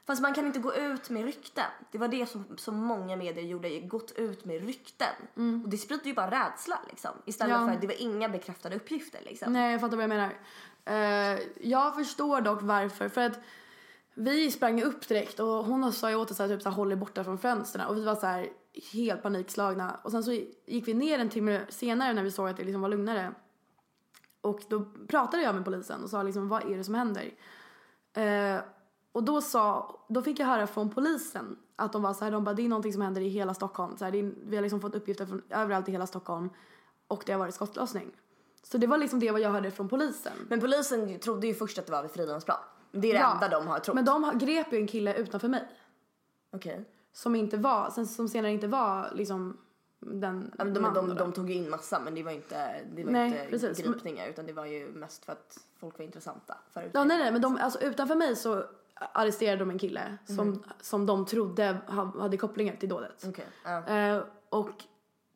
Fast 0.05 0.21
man 0.21 0.33
kan 0.33 0.45
inte 0.45 0.59
gå 0.59 0.75
ut 0.75 1.09
med 1.09 1.25
rykten. 1.25 1.65
Det 1.91 1.97
var 1.97 2.07
det 2.07 2.25
som, 2.29 2.45
som 2.57 2.75
många 2.75 3.15
medier 3.15 3.43
gjorde, 3.43 3.79
gått 3.79 4.11
ut 4.11 4.45
med 4.45 4.65
rykten. 4.65 5.15
Och 5.63 5.69
det 5.69 5.77
sprider 5.77 6.05
ju 6.05 6.13
bara 6.13 6.31
rädsla 6.31 6.79
liksom. 6.89 7.11
Istället 7.25 7.53
Ja. 7.59 7.65
för 7.67 7.73
att 7.73 7.81
det 7.81 7.87
var 7.87 8.01
inga 8.01 8.29
bekräftade 8.29 8.75
uppgifter 8.75 9.19
liksom. 9.25 9.53
Nej, 9.53 9.71
jag 9.71 9.81
fattar 9.81 9.97
vad 9.97 10.03
jag 10.03 10.09
menar. 10.09 10.33
Eh, 10.85 11.39
jag 11.61 11.95
förstår 11.95 12.41
dock 12.41 12.61
varför. 12.61 13.09
För 13.09 13.21
att 13.21 13.39
vi 14.13 14.51
sprang 14.51 14.83
upp 14.83 15.07
direkt 15.07 15.39
och 15.39 15.47
hon 15.65 15.93
sa 15.93 16.09
ju 16.09 16.15
åt 16.15 16.31
oss 16.31 16.39
att 16.39 16.49
typ, 16.49 16.61
så 16.61 16.69
här, 16.69 16.75
håll 16.75 16.91
er 16.91 16.95
borta 16.95 17.23
från 17.23 17.37
fönstren. 17.37 17.87
Och 17.87 17.97
vi 17.97 18.03
var 18.03 18.15
så 18.15 18.25
här, 18.25 18.49
helt 18.93 19.23
panikslagna. 19.23 19.99
Och 20.03 20.11
sen 20.11 20.23
så 20.23 20.31
gick 20.65 20.87
vi 20.87 20.93
ner 20.93 21.19
en 21.19 21.29
timme 21.29 21.61
senare 21.69 22.13
när 22.13 22.23
vi 22.23 22.31
såg 22.31 22.49
att 22.49 22.57
det 22.57 22.63
liksom 22.63 22.81
var 22.81 22.89
lugnare. 22.89 23.33
Och 24.41 24.61
då 24.69 24.85
pratade 25.07 25.43
jag 25.43 25.55
med 25.55 25.65
polisen 25.65 26.03
och 26.03 26.09
sa 26.09 26.23
liksom 26.23 26.49
vad 26.49 26.71
är 26.71 26.77
det 26.77 26.83
som 26.83 26.95
händer? 26.95 27.33
Eh, 28.13 28.61
och 29.13 29.23
då 29.23 29.41
sa, 29.41 29.95
då 30.09 30.21
fick 30.21 30.39
jag 30.39 30.47
höra 30.47 30.67
från 30.67 30.89
polisen 30.89 31.57
att 31.75 31.93
de 31.93 32.01
var 32.01 32.13
så 32.13 32.23
här, 32.23 32.31
de 32.31 32.43
bara 32.43 32.55
det 32.55 32.65
är 32.65 32.69
någonting 32.69 32.93
som 32.93 33.01
händer 33.01 33.21
i 33.21 33.27
hela 33.27 33.53
Stockholm. 33.53 33.97
Så 33.97 34.05
här, 34.05 34.15
är, 34.15 34.33
vi 34.45 34.55
har 34.55 34.63
liksom 34.63 34.81
fått 34.81 34.95
uppgifter 34.95 35.25
från 35.25 35.41
överallt 35.49 35.89
i 35.89 35.91
hela 35.91 36.07
Stockholm 36.07 36.49
och 37.07 37.23
det 37.25 37.31
har 37.31 37.39
varit 37.39 37.55
skottlossning. 37.55 38.11
Så 38.63 38.77
det 38.77 38.87
var 38.87 38.97
liksom 38.97 39.19
det 39.19 39.31
vad 39.31 39.41
jag 39.41 39.49
hörde 39.49 39.71
från 39.71 39.89
polisen. 39.89 40.33
Men 40.47 40.59
polisen 40.59 41.19
trodde 41.19 41.47
ju 41.47 41.53
först 41.53 41.77
att 41.77 41.85
det 41.85 41.91
var 41.91 42.01
vid 42.01 42.11
Fridhemsplan. 42.11 42.57
Det 42.91 43.11
är 43.11 43.13
det 43.13 43.19
enda 43.19 43.47
de 43.59 43.67
har 43.67 43.79
trott. 43.79 43.95
Men 43.95 44.05
de 44.05 44.31
grep 44.39 44.73
ju 44.73 44.77
en 44.77 44.87
kille 44.87 45.15
utanför 45.15 45.47
mig 45.47 45.67
Okej. 46.55 46.85
som 47.13 47.35
inte 47.35 47.57
var, 47.57 47.89
sen, 47.89 48.07
som 48.07 48.29
senare 48.29 48.51
inte 48.51 48.67
var 48.67 49.11
liksom 49.15 49.57
den 49.99 50.51
Ja, 50.57 50.63
men 50.63 50.73
de, 50.73 50.93
de, 50.93 51.09
då. 51.09 51.13
de 51.15 51.31
tog 51.31 51.49
ju 51.49 51.55
in 51.55 51.69
massa 51.69 51.99
men 51.99 52.15
det 52.15 52.23
var 52.23 52.31
inte, 52.31 52.83
det 52.95 53.03
var 53.03 53.11
Nej, 53.11 53.27
inte 53.27 53.45
precis. 53.49 53.77
gripningar 53.77 54.27
utan 54.27 54.45
det 54.45 54.53
var 54.53 54.65
ju 54.65 54.87
mest 54.87 55.25
för 55.25 55.31
att 55.31 55.57
folk 55.79 55.97
var 55.97 56.05
intressanta. 56.05 56.57
Ja, 56.73 57.03
nej, 57.03 57.17
nej, 57.17 57.31
men 57.31 57.41
de, 57.41 57.57
alltså, 57.57 57.81
utanför 57.81 58.15
mig 58.15 58.35
så 58.35 58.63
arresterade 59.13 59.57
de 59.57 59.69
en 59.69 59.79
kille 59.79 60.17
som, 60.25 60.63
som 60.81 61.05
de 61.05 61.25
trodde 61.25 61.77
ha- 61.87 62.19
hade 62.21 62.37
kopplingar 62.37 62.75
till 62.75 62.89
dådet. 62.89 63.25
Okej, 63.27 63.45
ja. 63.63 63.87
Eh, 63.87 64.23
och 64.49 64.83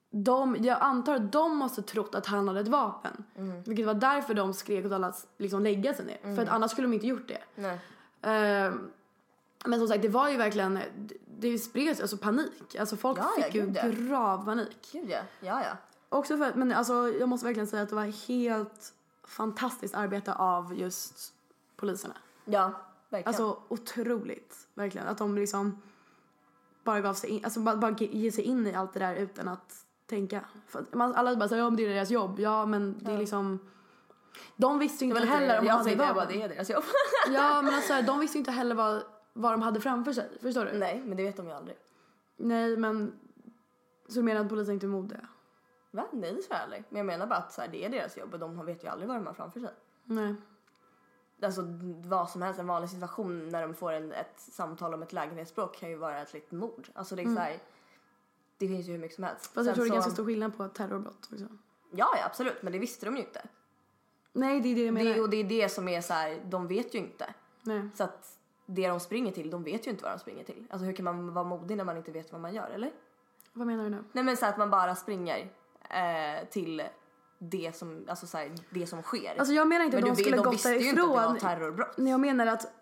de, 0.09 0.55
jag 0.59 0.77
antar 0.81 1.15
att 1.15 1.31
de 1.31 1.57
måste 1.57 1.81
trott 1.81 2.15
att 2.15 2.25
han 2.25 2.47
hade 2.47 2.59
ett 2.59 2.67
vapen. 2.67 3.23
Mhm. 3.35 3.63
Vilket 3.63 3.85
var 3.85 3.93
därför 3.93 4.33
de 4.33 4.53
skrek 4.53 4.85
åt 4.85 4.91
alla 4.91 5.07
att 5.07 5.27
liksom 5.37 5.61
lägga 5.63 5.93
sig 5.93 6.05
ner. 6.05 6.35
För 6.35 6.43
att 6.43 6.49
annars 6.49 6.71
skulle 6.71 6.87
de 6.87 6.93
inte 6.93 7.07
gjort 7.07 7.27
det. 7.27 7.41
Eh, 8.29 8.73
men 9.65 9.79
som 9.79 9.87
sagt, 9.87 10.01
det 10.01 10.09
var 10.09 10.29
ju 10.29 10.37
verkligen, 10.37 10.79
det 11.37 11.57
spreds 11.59 12.01
alltså 12.01 12.17
panik. 12.17 12.75
Alltså 12.79 12.95
folk 12.97 13.17
Ja, 13.19 13.29
ja, 13.37 13.43
fick 13.43 13.55
ju 13.55 13.73
ja. 13.75 13.83
grav 13.87 14.45
panik. 14.45 14.89
Gud 14.91 15.09
ja, 15.09 15.19
ja 15.39 15.61
ja. 15.63 15.77
Också 16.09 16.37
för 16.37 16.45
att, 16.45 16.55
men 16.55 16.71
alltså 16.71 16.93
jag 17.19 17.29
måste 17.29 17.45
verkligen 17.45 17.67
säga 17.67 17.83
att 17.83 17.89
det 17.89 17.95
var 17.95 18.27
helt 18.27 18.93
fantastiskt 19.27 19.95
arbete 19.95 20.33
av 20.33 20.75
just 20.75 21.33
poliserna. 21.75 22.13
Ja, 22.45 22.71
verkligen. 23.09 23.27
Alltså 23.27 23.63
otroligt, 23.67 24.67
verkligen. 24.73 25.07
Att 25.07 25.17
de 25.17 25.35
liksom 25.35 25.81
bara 26.83 27.01
gav 27.01 27.13
sig 27.13 27.29
in, 27.29 27.45
alltså 27.45 27.59
bara, 27.59 27.77
bara 27.77 27.95
ge 27.99 28.31
sig 28.31 28.43
in 28.43 28.67
i 28.67 28.73
allt 28.73 28.93
det 28.93 28.99
där 28.99 29.15
utan 29.15 29.47
att 29.47 29.85
tänka. 30.05 30.45
För 30.67 30.85
man, 30.91 31.15
alla 31.15 31.35
bara 31.35 31.49
säger 31.49 31.63
ja 31.63 31.69
men 31.69 31.77
det 31.77 31.85
är 31.85 31.89
deras 31.89 32.09
jobb. 32.09 32.39
Ja 32.39 32.65
men 32.65 32.95
det 32.99 33.11
är 33.11 33.17
liksom, 33.17 33.59
de 34.55 34.79
visste 34.79 35.05
ju 35.05 35.11
inte 35.11 35.25
heller 35.25 35.59
om 35.59 35.65
jag 35.65 35.73
hade 35.73 35.85
tänkte 35.85 36.05
jag 36.05 36.15
bara 36.15 36.25
det 36.25 36.41
är 36.41 36.49
deras 36.49 36.69
jobb. 36.69 36.83
Ja 37.33 37.61
men 37.61 37.73
alltså 37.73 38.01
de 38.07 38.19
visste 38.19 38.37
ju 38.37 38.39
inte 38.39 38.51
heller 38.51 38.75
vad, 38.75 39.03
vad 39.33 39.53
de 39.53 39.61
hade 39.61 39.81
framför 39.81 40.13
sig. 40.13 40.29
Förstår 40.41 40.65
du? 40.65 40.77
Nej 40.77 41.01
men 41.05 41.17
det 41.17 41.23
vet 41.23 41.37
de 41.37 41.47
ju 41.47 41.53
aldrig. 41.53 41.77
Nej 42.37 42.77
men, 42.77 43.13
så 44.07 44.15
du 44.15 44.23
menar 44.23 44.41
att 44.41 44.49
polisen 44.49 44.73
inte 44.73 44.85
är 44.85 44.87
modiga? 44.89 45.27
Va? 45.91 46.07
Nej 46.11 46.33
det 46.33 46.41
tror 46.41 46.55
jag 46.55 46.61
aldrig. 46.61 46.83
Men 46.89 46.97
jag 46.97 47.05
menar 47.05 47.27
bara 47.27 47.39
att 47.39 47.53
så 47.53 47.61
här, 47.61 47.67
det 47.67 47.85
är 47.85 47.89
deras 47.89 48.17
jobb 48.17 48.33
och 48.33 48.39
de 48.39 48.65
vet 48.65 48.83
ju 48.83 48.87
aldrig 48.87 49.07
vad 49.07 49.17
de 49.17 49.27
har 49.27 49.33
framför 49.33 49.59
sig. 49.59 49.73
Nej. 50.03 50.35
Alltså 51.41 51.61
vad 52.05 52.29
som 52.29 52.41
helst, 52.41 52.59
en 52.59 52.67
vanlig 52.67 52.89
situation 52.89 53.49
när 53.49 53.61
de 53.61 53.73
får 53.73 53.91
en, 53.91 54.11
ett 54.11 54.33
samtal 54.39 54.93
om 54.93 55.01
ett 55.03 55.13
lägenhetsbråk 55.13 55.75
kan 55.79 55.89
ju 55.89 55.95
vara 55.95 56.21
ett 56.21 56.33
litet 56.33 56.51
mord. 56.51 56.87
Alltså 56.93 57.15
det 57.15 57.21
är 57.21 57.25
så 57.35 57.39
här, 57.39 57.59
det 58.57 58.67
finns 58.67 58.87
ju 58.87 58.91
hur 58.91 58.99
mycket 58.99 59.15
som 59.15 59.23
helst. 59.23 59.45
Mm. 59.45 59.53
Fast 59.53 59.67
jag 59.67 59.75
tror 59.75 59.85
det 59.85 59.87
är 59.87 59.89
så- 59.89 59.95
ganska 59.95 60.11
stor 60.11 60.25
skillnad 60.25 60.57
på 60.57 60.67
terrorbrott 60.67 61.29
också. 61.31 61.45
Ja, 61.91 62.09
ja 62.17 62.25
absolut, 62.25 62.61
men 62.61 62.73
det 62.73 62.79
visste 62.79 63.05
de 63.05 63.15
ju 63.15 63.21
inte. 63.21 63.41
Nej 64.33 64.61
det 64.61 64.69
är 64.69 64.75
det 64.75 64.85
jag 64.85 64.93
menar. 64.93 65.13
Det, 65.13 65.21
och 65.21 65.29
det 65.29 65.37
är 65.37 65.43
det 65.43 65.69
som 65.69 65.87
är 65.87 66.01
så 66.01 66.13
här, 66.13 66.41
de 66.45 66.67
vet 66.67 66.95
ju 66.95 66.99
inte. 66.99 67.33
Nej. 67.61 67.89
Så 67.95 68.03
att 68.03 68.37
det 68.65 68.87
de 68.87 68.99
springer 68.99 69.31
till, 69.31 69.49
de 69.49 69.63
vet 69.63 69.87
ju 69.87 69.91
inte 69.91 70.03
vad 70.03 70.13
de 70.13 70.19
springer 70.19 70.43
till. 70.43 70.67
Alltså 70.69 70.85
hur 70.85 70.93
kan 70.93 71.05
man 71.05 71.33
vara 71.33 71.45
modig 71.45 71.77
när 71.77 71.83
man 71.83 71.97
inte 71.97 72.11
vet 72.11 72.31
vad 72.31 72.41
man 72.41 72.53
gör, 72.53 72.69
eller? 72.69 72.91
Vad 73.53 73.67
menar 73.67 73.83
du 73.83 73.89
nu? 73.89 74.03
Nej 74.11 74.23
men 74.23 74.37
så 74.37 74.45
att 74.45 74.57
man 74.57 74.69
bara 74.69 74.95
springer 74.95 75.49
eh, 75.89 76.47
till 76.49 76.83
det 77.39 77.75
som, 77.75 78.05
alltså 78.07 78.27
så 78.27 78.37
här, 78.37 78.51
det 78.69 78.87
som 78.87 79.01
sker. 79.01 79.39
Alltså 79.39 79.53
jag 79.53 79.67
menar 79.67 79.85
inte 79.85 79.97
men 79.97 80.11
att 80.11 80.17
de 80.17 80.23
skulle 80.23 80.37
de 80.37 80.43
gått 80.43 80.53
visste 80.53 80.69
ju 80.69 80.89
inte 80.89 81.01
att 81.01 81.07
det 81.07 81.13
var 81.13 81.21
därifrån. 81.21 81.39
terrorbrott. 81.39 81.97
Nej, 81.97 82.11
jag 82.11 82.19
menar 82.19 82.47
att... 82.47 82.73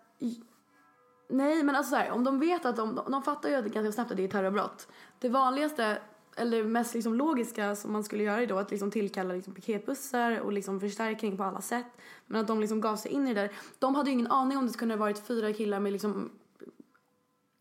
Nej, 1.28 1.62
men 1.62 1.76
alltså 1.76 1.90
så 1.90 1.96
här, 1.96 2.10
om 2.10 2.24
de 2.24 2.40
vet 2.40 2.66
att 2.66 2.76
de, 2.76 3.00
de 3.08 3.22
fattar 3.22 3.48
ju 3.48 3.54
att 3.54 3.64
det 3.64 3.70
ganska 3.70 3.92
snabbt 3.92 4.10
att 4.10 4.16
det 4.16 4.24
är 4.24 4.28
terrorbrott. 4.28 4.88
Det 5.18 5.28
vanligaste, 5.28 5.98
eller 6.36 6.64
mest 6.64 6.94
liksom 6.94 7.14
logiska 7.14 7.76
som 7.76 7.92
man 7.92 8.04
skulle 8.04 8.22
göra 8.22 8.42
är 8.42 8.46
då 8.46 8.58
att 8.58 8.70
liksom 8.70 8.90
tillkalla 8.90 9.34
liksom 9.34 9.54
piketbussar 9.54 10.40
och 10.40 10.52
liksom 10.52 10.80
förstärkning 10.80 11.36
på 11.36 11.44
alla 11.44 11.60
sätt. 11.60 11.86
Men 12.26 12.40
att 12.40 12.46
de 12.46 12.60
liksom 12.60 12.80
gav 12.80 12.96
sig 12.96 13.12
in 13.12 13.28
i 13.28 13.34
det 13.34 13.40
där. 13.40 13.52
De 13.78 13.94
hade 13.94 14.10
ju 14.10 14.14
ingen 14.14 14.30
aning 14.30 14.58
om 14.58 14.66
det 14.66 14.72
skulle 14.72 14.94
ha 14.94 14.98
varit 14.98 15.26
fyra 15.26 15.52
killar 15.52 15.80
med 15.80 15.92
liksom... 15.92 16.30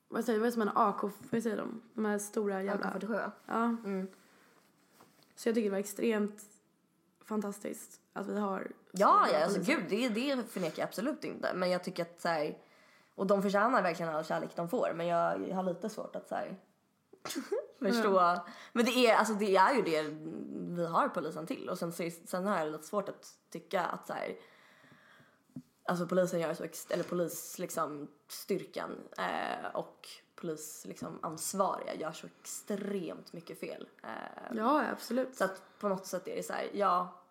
Vad 0.07 0.25
säger 0.25 0.39
vad 0.39 0.53
som 0.53 0.61
en 0.61 0.71
AK, 0.75 1.01
vad 1.01 1.43
säger 1.43 1.57
de? 1.57 1.81
De 1.93 2.05
här 2.05 2.17
stora 2.17 2.63
jävla... 2.63 2.85
AK47. 2.85 3.31
Ja. 3.45 3.63
Mm. 3.63 4.07
Så 5.35 5.49
jag 5.49 5.55
tycker 5.55 5.69
det 5.69 5.71
var 5.71 5.79
extremt 5.79 6.54
fantastiskt 7.25 8.01
att 8.13 8.27
vi 8.27 8.39
har... 8.39 8.71
Ja, 8.91 9.27
ja 9.31 9.43
alltså 9.43 9.59
gud, 9.61 9.83
det, 9.89 10.09
det 10.09 10.51
förnekar 10.51 10.81
jag 10.81 10.87
absolut 10.87 11.23
inte. 11.23 11.53
Men 11.53 11.69
jag 11.69 11.83
tycker 11.83 12.03
att 12.03 12.21
så 12.21 12.27
här, 12.27 12.57
och 13.15 13.27
de 13.27 13.41
förtjänar 13.41 13.81
verkligen 13.81 14.15
all 14.15 14.25
kärlek 14.25 14.49
de 14.55 14.69
får. 14.69 14.93
Men 14.95 15.07
jag, 15.07 15.49
jag 15.49 15.55
har 15.55 15.63
lite 15.63 15.89
svårt 15.89 16.15
att 16.15 16.27
så 16.27 16.35
här, 16.35 16.57
förstå. 17.79 18.39
Men 18.73 18.85
det 18.85 18.91
är, 18.91 19.15
alltså, 19.15 19.33
det 19.33 19.55
är 19.55 19.73
ju 19.73 19.81
det 19.81 20.01
vi 20.75 20.85
har 20.85 21.09
polisen 21.09 21.47
till. 21.47 21.69
Och 21.69 21.79
sen, 21.79 21.91
så, 21.91 22.09
sen 22.25 22.45
har 22.47 22.57
jag 22.57 22.71
lite 22.71 22.83
svårt 22.83 23.09
att 23.09 23.27
tycka 23.49 23.81
att 23.81 24.07
så 24.07 24.13
här, 24.13 24.35
alltså 25.85 26.07
polisen 26.07 26.39
gör 26.39 26.53
så, 26.53 26.63
eller 26.89 27.03
polis 27.03 27.59
liksom 27.59 28.07
styrkan 28.27 28.91
eh, 29.17 29.75
och 29.75 30.07
polis 30.35 30.85
liksom 30.87 31.19
ansvariga 31.21 31.95
gör 31.95 32.11
så 32.11 32.27
extremt 32.41 33.33
mycket 33.33 33.59
fel. 33.59 33.87
Eh, 34.03 34.09
Ja, 34.57 34.83
absolut. 34.91 35.35
så 35.35 35.43
att 35.43 35.61
på 35.79 35.89
något 35.89 36.05
sätt 36.07 36.27
är 36.27 36.35
det 36.35 36.43
så 36.43 36.53
här, 36.53 36.69
ja, 36.73 37.21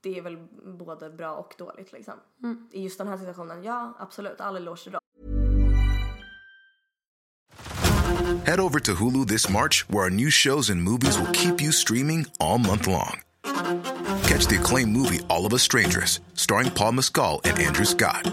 det 0.00 0.18
är 0.18 0.22
väl 0.22 0.36
både 0.78 1.10
bra 1.10 1.34
och 1.36 1.54
dåligt 1.58 1.92
liksom. 1.92 2.14
I 2.72 2.82
just 2.82 2.98
den 2.98 3.08
här 3.08 3.16
situationen, 3.18 3.62
ja 3.64 3.94
absolut, 3.98 4.40
all 4.40 4.56
eloge 4.56 4.82
till 4.82 4.92
dem. 4.92 5.00
Head 8.46 8.60
over 8.60 8.80
to 8.80 8.92
Hulu 8.92 9.24
this 9.26 9.48
March, 9.48 9.84
where 9.88 10.04
our 10.04 10.10
new 10.10 10.30
shows 10.30 10.70
and 10.70 10.82
movies 10.82 11.18
will 11.18 11.32
keep 11.32 11.60
you 11.62 11.72
streaming 11.72 12.26
all 12.40 12.58
month 12.58 12.86
long. 12.88 13.20
Catch 14.22 14.46
the 14.48 14.56
acclaimed 14.56 14.92
movie 14.96 15.20
All 15.28 15.46
of 15.46 15.52
Us 15.52 15.62
Strangers, 15.62 16.20
starring 16.34 16.70
Paul 16.70 16.92
Mescal 16.92 17.40
and 17.44 17.58
Andrew 17.58 17.84
Scott. 17.84 18.32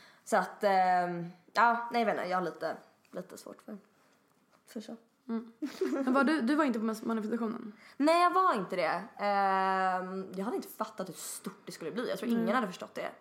Så 0.23 0.37
att, 0.37 0.63
ehm, 0.63 1.31
ja, 1.53 1.89
nej 1.91 2.01
jag 2.01 2.05
vet 2.05 2.15
inte, 2.15 2.29
jag 2.29 2.37
har 2.37 2.45
lite, 2.45 2.77
lite 3.11 3.37
svårt 3.37 3.61
för, 3.61 3.77
för 4.67 4.81
så. 4.81 4.95
Men 5.25 6.13
var 6.13 6.23
du, 6.23 6.41
du 6.41 6.55
var 6.55 6.65
inte 6.65 6.79
på 6.79 6.85
manifestationen? 6.85 7.73
Nej 7.97 8.21
jag 8.21 8.33
var 8.33 8.53
inte 8.53 8.75
det. 8.75 9.03
Ehm, 9.17 10.27
jag 10.35 10.45
hade 10.45 10.55
inte 10.55 10.67
fattat 10.67 11.09
hur 11.09 11.13
stort 11.13 11.61
det 11.65 11.71
skulle 11.71 11.91
bli. 11.91 12.09
Jag 12.09 12.19
tror 12.19 12.31
ingen 12.31 12.55
hade 12.55 12.67
förstått 12.67 12.95
det. 12.95 13.11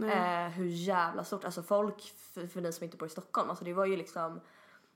Eh, 0.00 0.48
hur 0.48 0.66
jävla 0.66 1.24
stort. 1.24 1.44
Alltså 1.44 1.62
folk, 1.62 2.02
för, 2.32 2.46
för 2.46 2.60
ni 2.60 2.72
som 2.72 2.84
inte 2.84 2.96
bor 2.96 3.06
i 3.06 3.10
Stockholm, 3.10 3.50
alltså 3.50 3.64
det 3.64 3.72
var 3.72 3.86
ju 3.86 3.96
liksom 3.96 4.40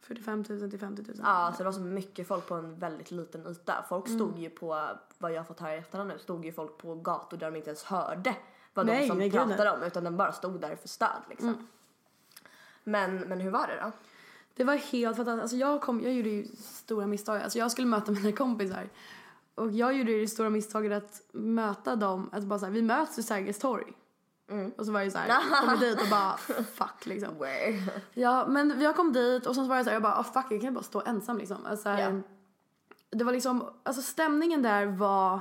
45 0.01 0.45
000 0.49 0.71
till 0.71 0.79
50 0.79 1.03
000. 1.03 1.17
Ja, 1.19 1.25
alltså 1.25 1.63
det 1.63 1.65
var 1.65 1.73
så 1.73 1.81
mycket 1.81 2.29
folk 2.29 2.47
på 2.47 2.55
en 2.55 2.79
väldigt 2.79 3.11
liten 3.11 3.47
yta. 3.47 3.85
Folk 3.89 4.09
stod 4.09 4.39
ju 4.39 4.51
på, 4.51 4.89
vad 5.19 5.33
jag 5.33 5.41
har 5.41 5.45
fått 5.45 5.61
höra 5.61 5.75
i 5.75 5.79
efterhand 5.79 6.09
nu, 6.09 6.19
stod 6.19 6.45
ju 6.45 6.53
folk 6.53 6.79
på 6.79 6.95
gator 6.95 7.37
där 7.37 7.51
de 7.51 7.57
inte 7.57 7.71
ens 7.71 7.85
hörde 7.85 8.35
vad 8.76 8.87
Nej, 8.87 9.00
de 9.02 9.09
som 9.09 9.18
nej, 9.18 9.30
pratade 9.30 9.64
nej. 9.64 9.73
om 9.73 9.83
utan 9.83 10.04
de 10.04 10.16
bara 10.16 10.33
stod 10.33 10.61
där 10.61 10.76
för 10.76 10.88
stöd 10.88 11.23
liksom. 11.28 11.66
Men, 12.85 13.16
men 13.16 13.40
hur 13.40 13.50
var 13.50 13.66
det 13.66 13.80
då? 13.83 13.92
Det 14.54 14.64
var 14.64 14.75
helt 14.75 15.16
fantastiskt. 15.16 15.42
Alltså 15.42 15.56
jag, 15.56 15.80
kom, 15.83 16.00
jag 16.02 16.12
gjorde 16.12 16.28
ju 16.28 16.47
stora 16.56 17.06
misstag. 17.06 17.42
Alltså 17.42 17.59
jag 17.59 17.71
skulle 17.71 17.87
möta 17.87 18.12
mina 18.12 18.33
kompisar. 18.33 18.88
och 19.54 19.71
jag 19.71 19.95
gjorde 19.95 20.12
ju 20.12 20.21
det 20.21 20.28
stora 20.28 20.50
misstaget 20.50 20.92
att 20.92 21.21
möta 21.33 21.97
dem, 21.97 22.30
att 22.33 22.42
bara 22.42 22.59
såhär, 22.59 22.73
vi 22.73 22.83
möts 22.83 23.18
vid 23.18 23.25
Sergels 23.25 23.59
torg. 23.59 23.92
Och 24.76 24.87
så 24.87 24.92
var 24.92 25.00
jag 25.02 25.12
såhär, 25.12 25.61
kommer 25.61 25.76
dit 25.76 26.00
och 26.02 26.09
bara 26.11 26.37
fuck 26.75 27.06
liksom. 27.06 27.38
Where? 27.38 27.83
Ja 28.14 28.47
men 28.49 28.80
jag 28.80 28.97
kom 28.97 29.12
dit 29.12 29.47
och 29.47 29.54
sen 29.54 29.64
så 29.64 29.68
var 29.68 29.76
jag 29.76 29.85
såhär, 29.85 29.95
jag 29.95 30.02
bara 30.02 30.21
oh, 30.21 30.25
fuck 30.33 30.47
jag 30.50 30.61
kan 30.61 30.68
ju 30.68 30.71
bara 30.71 30.85
stå 30.85 31.02
ensam 31.06 31.38
liksom. 31.38 31.66
Alltså, 31.66 31.88
Ja. 31.88 32.12
Det 33.11 33.25
var 33.25 33.33
liksom, 33.33 33.71
alltså 33.83 34.02
stämningen 34.02 34.62
där 34.62 34.87
var 34.87 35.40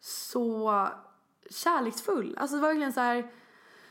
så 0.00 0.88
kärleksfull. 1.52 2.36
Alltså 2.40 2.56
det 2.56 2.62
var 2.62 2.68
verkligen 2.68 2.92
så 2.92 3.00
här. 3.00 3.30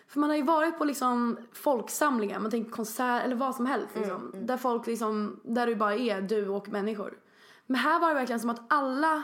För 0.07 0.19
man 0.19 0.29
har 0.29 0.37
ju 0.37 0.43
varit 0.43 0.77
på 0.77 0.85
liksom 0.85 1.37
folksamlingar, 1.53 2.39
man 2.39 2.51
tänker 2.51 2.71
konsert 2.71 3.25
eller 3.25 3.35
vad 3.35 3.55
som 3.55 3.65
helst 3.65 3.87
liksom. 3.95 4.31
Där 4.33 4.57
folk 4.57 4.87
liksom, 4.87 5.39
där 5.43 5.67
du 5.67 5.75
bara 5.75 5.95
är 5.95 6.21
du 6.21 6.47
och 6.47 6.69
människor. 6.69 7.17
Men 7.65 7.75
här 7.75 7.99
var 7.99 8.09
det 8.09 8.15
verkligen 8.15 8.39
som 8.39 8.49
att 8.49 8.61
alla 8.67 9.23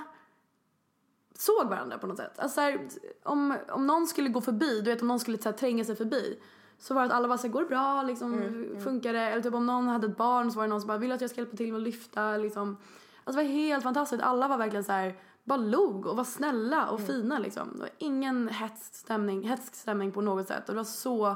såg 1.35 1.69
varandra 1.69 1.97
på 1.97 2.07
något 2.07 2.17
sätt. 2.17 2.39
Alltså 2.39 2.55
så 2.55 2.61
här, 2.61 2.87
om, 3.23 3.57
om 3.69 3.87
någon 3.87 4.07
skulle 4.07 4.29
gå 4.29 4.41
förbi, 4.41 4.81
du 4.81 4.91
vet 4.91 5.01
om 5.01 5.07
någon 5.07 5.19
skulle 5.19 5.37
så 5.37 5.49
här, 5.49 5.57
tränga 5.57 5.85
sig 5.85 5.95
förbi. 5.95 6.39
Så 6.79 6.93
var 6.93 7.01
det 7.01 7.07
att 7.07 7.13
alla 7.13 7.27
bara 7.27 7.37
såhär, 7.37 7.53
går 7.53 7.61
det 7.61 7.67
bra 7.67 8.03
liksom, 8.03 8.65
funkar 8.83 9.13
det? 9.13 9.19
Eller 9.19 9.43
typ 9.43 9.53
om 9.53 9.65
någon 9.65 9.87
hade 9.87 10.07
ett 10.07 10.17
barn 10.17 10.51
så 10.51 10.57
var 10.57 10.63
det 10.63 10.69
någon 10.69 10.81
som 10.81 10.87
bara, 10.87 10.97
vill 10.97 11.11
att 11.11 11.21
jag 11.21 11.29
ska 11.29 11.41
hjälpa 11.41 11.57
till 11.57 11.71
med 11.71 11.77
att 11.77 11.83
lyfta 11.83 12.37
liksom. 12.37 12.77
Alltså 13.23 13.41
det 13.41 13.47
var 13.47 13.53
helt 13.53 13.83
fantastiskt, 13.83 14.23
alla 14.23 14.47
var 14.47 14.57
verkligen 14.57 14.83
så 14.83 14.91
här, 14.91 15.15
bara 15.47 15.57
log 15.57 16.05
och 16.05 16.15
var 16.15 16.23
snälla 16.23 16.89
och 16.89 17.01
fina 17.01 17.39
liksom. 17.39 17.71
Det 17.73 17.79
var 17.79 17.89
ingen 17.97 18.47
hetsk 18.47 18.95
stämning, 18.95 19.43
hetsk 19.43 19.75
stämning 19.75 20.11
på 20.11 20.21
något 20.21 20.47
sätt 20.47 20.69
och 20.69 20.75
det 20.75 20.77
var 20.77 20.83
så 20.83 21.35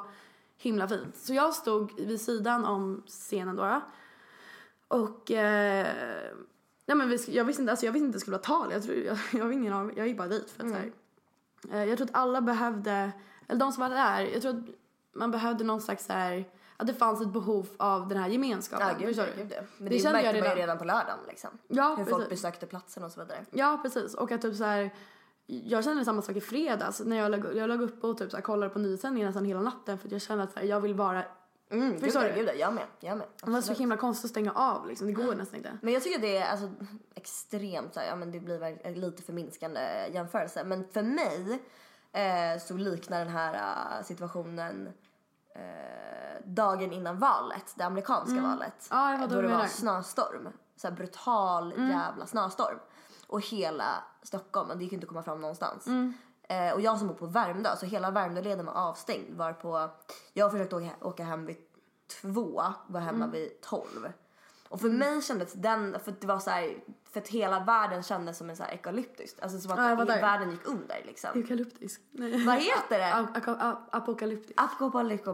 himla 0.57 0.87
fint. 0.87 1.15
Så 1.15 1.33
jag 1.33 1.53
stod 1.53 1.99
vid 1.99 2.21
sidan 2.21 2.65
om 2.65 3.03
scenen 3.07 3.55
då. 3.55 3.81
Och 4.87 5.31
eh, 5.31 5.87
nej 6.85 6.97
men 6.97 7.17
jag 7.27 7.45
visste 7.45 7.61
inte, 7.61 7.71
alltså 7.71 7.85
jag 7.85 7.93
visste 7.93 8.05
inte 8.05 8.15
det 8.15 8.19
skulle 8.19 8.37
vara 8.37 8.43
tal. 8.43 8.71
Jag, 8.71 8.83
tror, 8.83 8.97
jag, 8.97 9.17
jag, 9.33 9.45
har 9.45 9.51
ingen 9.51 9.73
aning, 9.73 9.97
jag 9.97 10.07
gick 10.07 10.17
bara 10.17 10.27
dit 10.27 10.49
för 10.49 10.63
att 10.63 10.69
så 10.69 10.75
här, 10.75 10.91
eh, 11.71 11.89
Jag 11.89 11.97
tror 11.97 12.07
att 12.07 12.15
alla 12.15 12.41
behövde, 12.41 13.11
eller 13.47 13.59
de 13.59 13.71
som 13.71 13.81
var 13.81 13.89
där, 13.89 14.21
jag 14.21 14.41
tror 14.41 14.57
att 14.57 14.65
man 15.13 15.31
behövde 15.31 15.63
någon 15.63 15.81
slags 15.81 16.05
så 16.05 16.13
här, 16.13 16.45
att 16.77 16.87
det 16.87 16.93
fanns 16.93 17.21
ett 17.21 17.27
behov 17.33 17.67
av 17.77 18.07
den 18.07 18.17
här 18.17 18.29
gemenskapen. 18.29 18.87
Ja, 18.87 19.07
gud, 19.07 19.15
gud 19.37 19.53
ja. 19.55 19.61
Men 19.77 19.89
Det 19.89 19.95
det, 19.95 19.99
kände 19.99 20.21
jag 20.21 20.25
märkte 20.25 20.25
man 20.25 20.35
ju 20.35 20.41
redan. 20.43 20.55
redan 20.57 20.77
på 20.77 20.85
lördagen 20.85 21.19
liksom. 21.27 21.49
Ja, 21.67 21.95
Hur 21.97 22.05
folk 22.05 22.29
precis. 22.29 22.29
besökte 22.29 22.65
platsen 22.65 23.03
och 23.03 23.11
så 23.11 23.19
vidare. 23.19 23.45
Ja, 23.51 23.79
precis. 23.83 24.13
Och 24.13 24.31
att 24.31 24.41
typ 24.41 24.55
så 24.55 24.63
här, 24.63 24.93
jag 25.45 25.83
kände 25.83 26.05
samma 26.05 26.21
sak 26.21 26.35
i 26.35 26.41
fredags 26.41 26.99
när 27.05 27.17
jag 27.17 27.31
låg, 27.31 27.55
jag 27.55 27.69
låg 27.69 27.81
uppe 27.81 28.07
och 28.07 28.17
typ 28.17 28.31
så 28.31 28.37
här, 28.37 28.41
kollade 28.41 28.73
på 28.73 28.79
nyhetssändningen 28.79 29.27
nästan 29.27 29.45
hela 29.45 29.61
natten 29.61 29.97
för 29.97 30.07
att 30.07 30.11
jag 30.11 30.21
kände 30.21 30.43
att 30.43 30.53
så 30.53 30.59
här, 30.59 30.65
jag 30.65 30.81
vill 30.81 30.93
vara, 30.93 31.23
Mm, 31.69 31.91
gud, 31.91 31.99
Förstår 32.01 32.21
du? 32.21 32.33
gud 32.35 32.47
ja, 32.47 32.53
jag 32.53 32.73
med. 32.73 32.83
Jag 32.99 33.17
med. 33.17 33.27
det 33.43 33.51
var 33.51 33.61
så 33.61 33.73
himla 33.73 33.97
konstigt 33.97 34.25
att 34.25 34.29
stänga 34.31 34.51
av 34.51 34.87
liksom, 34.87 35.07
det 35.07 35.13
går 35.13 35.35
nästan 35.35 35.57
inte. 35.57 35.77
Men 35.81 35.93
jag 35.93 36.03
tycker 36.03 36.19
det 36.21 36.37
är 36.37 36.51
alltså, 36.51 36.69
extremt, 37.15 37.95
ja 38.07 38.15
men 38.15 38.31
det 38.31 38.39
blir 38.39 38.95
lite 38.95 39.23
förminskande 39.23 39.79
jämförelse. 40.13 40.63
Men 40.63 40.87
för 40.93 41.01
mig 41.01 41.61
så 42.67 42.73
liknar 42.77 43.19
den 43.19 43.27
här 43.33 43.53
eh, 43.99 44.03
situationen 44.05 44.93
eh, 45.55 45.61
dagen 46.45 46.91
innan 46.93 47.19
valet, 47.19 47.73
det 47.75 47.83
amerikanska 47.83 48.41
valet. 48.41 48.91
Mm. 48.91 49.09
Jag 49.11 49.19
fattar 49.19 49.35
då 49.35 49.35
det 49.35 49.41
du 49.41 49.47
var 49.47 49.55
menar. 49.55 49.67
snöstorm. 49.67 50.49
Så 50.75 50.91
brutal 50.91 51.71
Mm. 51.73 51.89
jävla 51.89 52.25
snöstorm. 52.25 52.79
Och 53.27 53.41
hela 53.41 54.03
Stockholm, 54.23 54.69
det 54.77 54.83
gick 54.83 54.93
inte 54.93 55.03
att 55.05 55.09
komma 55.09 55.23
fram 55.23 55.41
någonstans. 55.41 55.87
Mm. 55.87 56.13
Eh, 56.43 56.73
och 56.73 56.81
jag 56.81 56.97
som 56.99 57.07
bor 57.07 57.15
på 57.15 57.25
Värmdö, 57.25 57.75
så 57.77 57.85
hela 57.85 58.11
Värmdöleden 58.11 58.65
var 58.65 58.73
avstängd. 58.73 59.37
Varpå 59.37 59.89
jag 60.33 60.51
försökte 60.51 60.75
åka, 60.75 60.89
åka 61.01 61.23
hem 61.23 61.45
vid 61.45 61.57
två, 62.21 62.63
var 62.87 62.99
hemma 62.99 63.17
Mm. 63.25 63.31
vid 63.31 63.61
tolv. 63.61 64.11
Och 64.69 64.81
för 64.81 64.89
mig 64.89 65.21
kändes 65.21 65.53
den, 65.53 65.99
för 65.99 66.13
det 66.19 66.27
var 66.27 66.39
så 66.39 66.49
här, 66.49 66.83
för 67.11 67.19
att 67.19 67.27
hela 67.27 67.59
världen 67.59 68.03
kändes 68.03 68.37
som 68.37 68.49
en 68.49 68.55
så 68.55 68.63
här 68.63 68.73
ekalyptisk. 68.73 69.35
Alltså 69.41 69.59
som 69.59 69.71
att 69.71 69.77
fattar. 69.77 70.21
världen 70.21 70.51
gick 70.51 70.65
under 70.65 71.01
liksom. 71.05 71.29
Eukalyptisk. 71.35 72.01
Nej. 72.11 72.45
Vad 72.45 72.55
heter 72.55 72.99
det? 72.99 73.13
Apokalyptisk. 73.91 74.53
Apokalyptisk. 74.55 75.27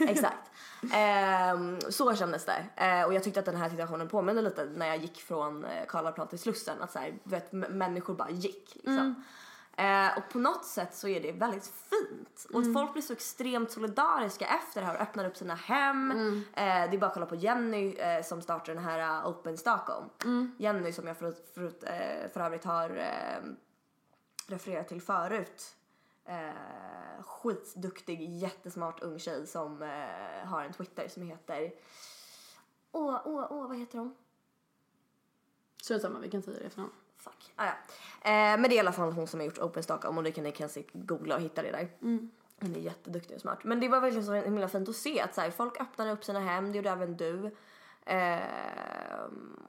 Exakt. 0.00 0.50
Ehm, 0.92 1.80
så 1.88 2.16
kändes 2.16 2.44
det. 2.44 2.64
Eh, 2.76 3.04
och 3.04 3.14
jag 3.14 3.24
tyckte 3.24 3.40
att 3.40 3.46
den 3.46 3.56
här 3.56 3.70
situationen 3.70 4.08
påminner 4.08 4.42
lite 4.42 4.64
när 4.64 4.86
jag 4.86 4.96
gick 4.96 5.20
från 5.20 5.64
eh, 5.64 5.86
Karlaplan 5.88 6.28
till 6.28 6.38
Slussen. 6.38 6.82
Att 6.82 6.92
så 6.92 6.98
här, 6.98 7.14
vet, 7.24 7.52
människor 7.52 8.14
bara 8.14 8.30
gick. 8.30 8.74
Liksom. 8.74 9.24
Eh, 9.76 10.18
och 10.18 10.28
på 10.32 10.38
något 10.38 10.64
sätt 10.64 10.94
så 10.94 11.08
är 11.08 11.20
det 11.20 11.32
väldigt 11.32 11.66
fint. 11.66 12.46
Och 12.54 12.72
folk 12.72 12.92
blir 12.92 13.02
så 13.02 13.12
extremt 13.12 13.70
solidariska 13.70 14.46
efter 14.46 14.80
det 14.80 14.86
här 14.86 14.94
och 14.94 15.00
öppnar 15.00 15.24
upp 15.24 15.36
sina 15.36 15.54
hem. 15.54 16.10
Eh, 16.10 16.90
det 16.90 16.96
är 16.96 16.98
bara 16.98 17.06
att 17.06 17.14
kolla 17.14 17.26
på 17.26 17.34
Jenny 17.34 17.94
eh, 17.94 18.22
som 18.22 18.42
startar 18.42 18.74
den 18.74 18.84
här 18.84 19.20
uh, 19.20 19.28
Open 19.28 19.58
Stockholm. 19.58 20.08
Jenny 20.58 20.92
som 20.92 21.06
jag 21.06 21.16
för, 21.16 21.34
för, 21.54 21.64
eh, 21.64 22.30
för 22.32 22.40
övrigt 22.40 22.64
har 22.64 22.90
eh, 22.96 23.52
refererat 24.46 24.88
till 24.88 25.02
förut. 25.02 25.76
Eh, 26.24 27.22
skitduktig, 27.22 28.30
jättesmart 28.38 29.02
ung 29.02 29.18
tjej 29.18 29.46
som 29.46 29.82
eh, 29.82 30.48
har 30.48 30.64
en 30.64 30.72
Twitter 30.72 31.08
som 31.08 31.22
heter... 31.22 31.72
Åh, 32.92 33.20
åh, 33.24 33.46
åh, 33.50 33.68
vad 33.68 33.78
heter 33.78 33.98
hon? 33.98 34.14
Det 35.88 36.00
samma, 36.00 36.18
vi 36.18 36.30
kan 36.30 36.42
säga 36.42 36.58
det 36.58 36.64
efternamn. 36.64 36.92
Fuck. 37.24 37.52
Ah, 37.56 37.64
ja. 37.66 37.72
eh, 38.30 38.32
men 38.32 38.62
det 38.62 38.68
är 38.68 38.76
i 38.76 38.80
alla 38.80 38.92
fall 38.92 39.12
hon 39.12 39.26
som 39.26 39.40
har 39.40 39.44
gjort 39.46 39.58
Open 39.58 39.82
Stockholm 39.82 40.18
och 40.18 40.24
det 40.24 40.32
kan 40.32 40.44
ni 40.44 40.52
kanske 40.52 40.82
googla 40.92 41.34
och 41.34 41.40
hitta 41.40 41.62
det 41.62 41.70
där. 41.70 41.88
Hon 42.60 42.74
är 42.76 42.80
jätteduktig 42.80 43.34
och 43.34 43.40
smart. 43.40 43.58
Men 43.64 43.80
det 43.80 43.88
var 43.88 44.00
verkligen 44.00 44.26
så 44.26 44.32
himla 44.34 44.68
fint 44.68 44.88
att 44.88 44.96
se 44.96 45.20
att 45.20 45.34
så 45.34 45.40
här, 45.40 45.50
folk 45.50 45.80
öppnade 45.80 46.10
upp 46.12 46.24
sina 46.24 46.40
hem, 46.40 46.72
det 46.72 46.76
gjorde 46.78 46.90
även 46.90 47.16
du. 47.16 47.50
Eh, 48.06 48.38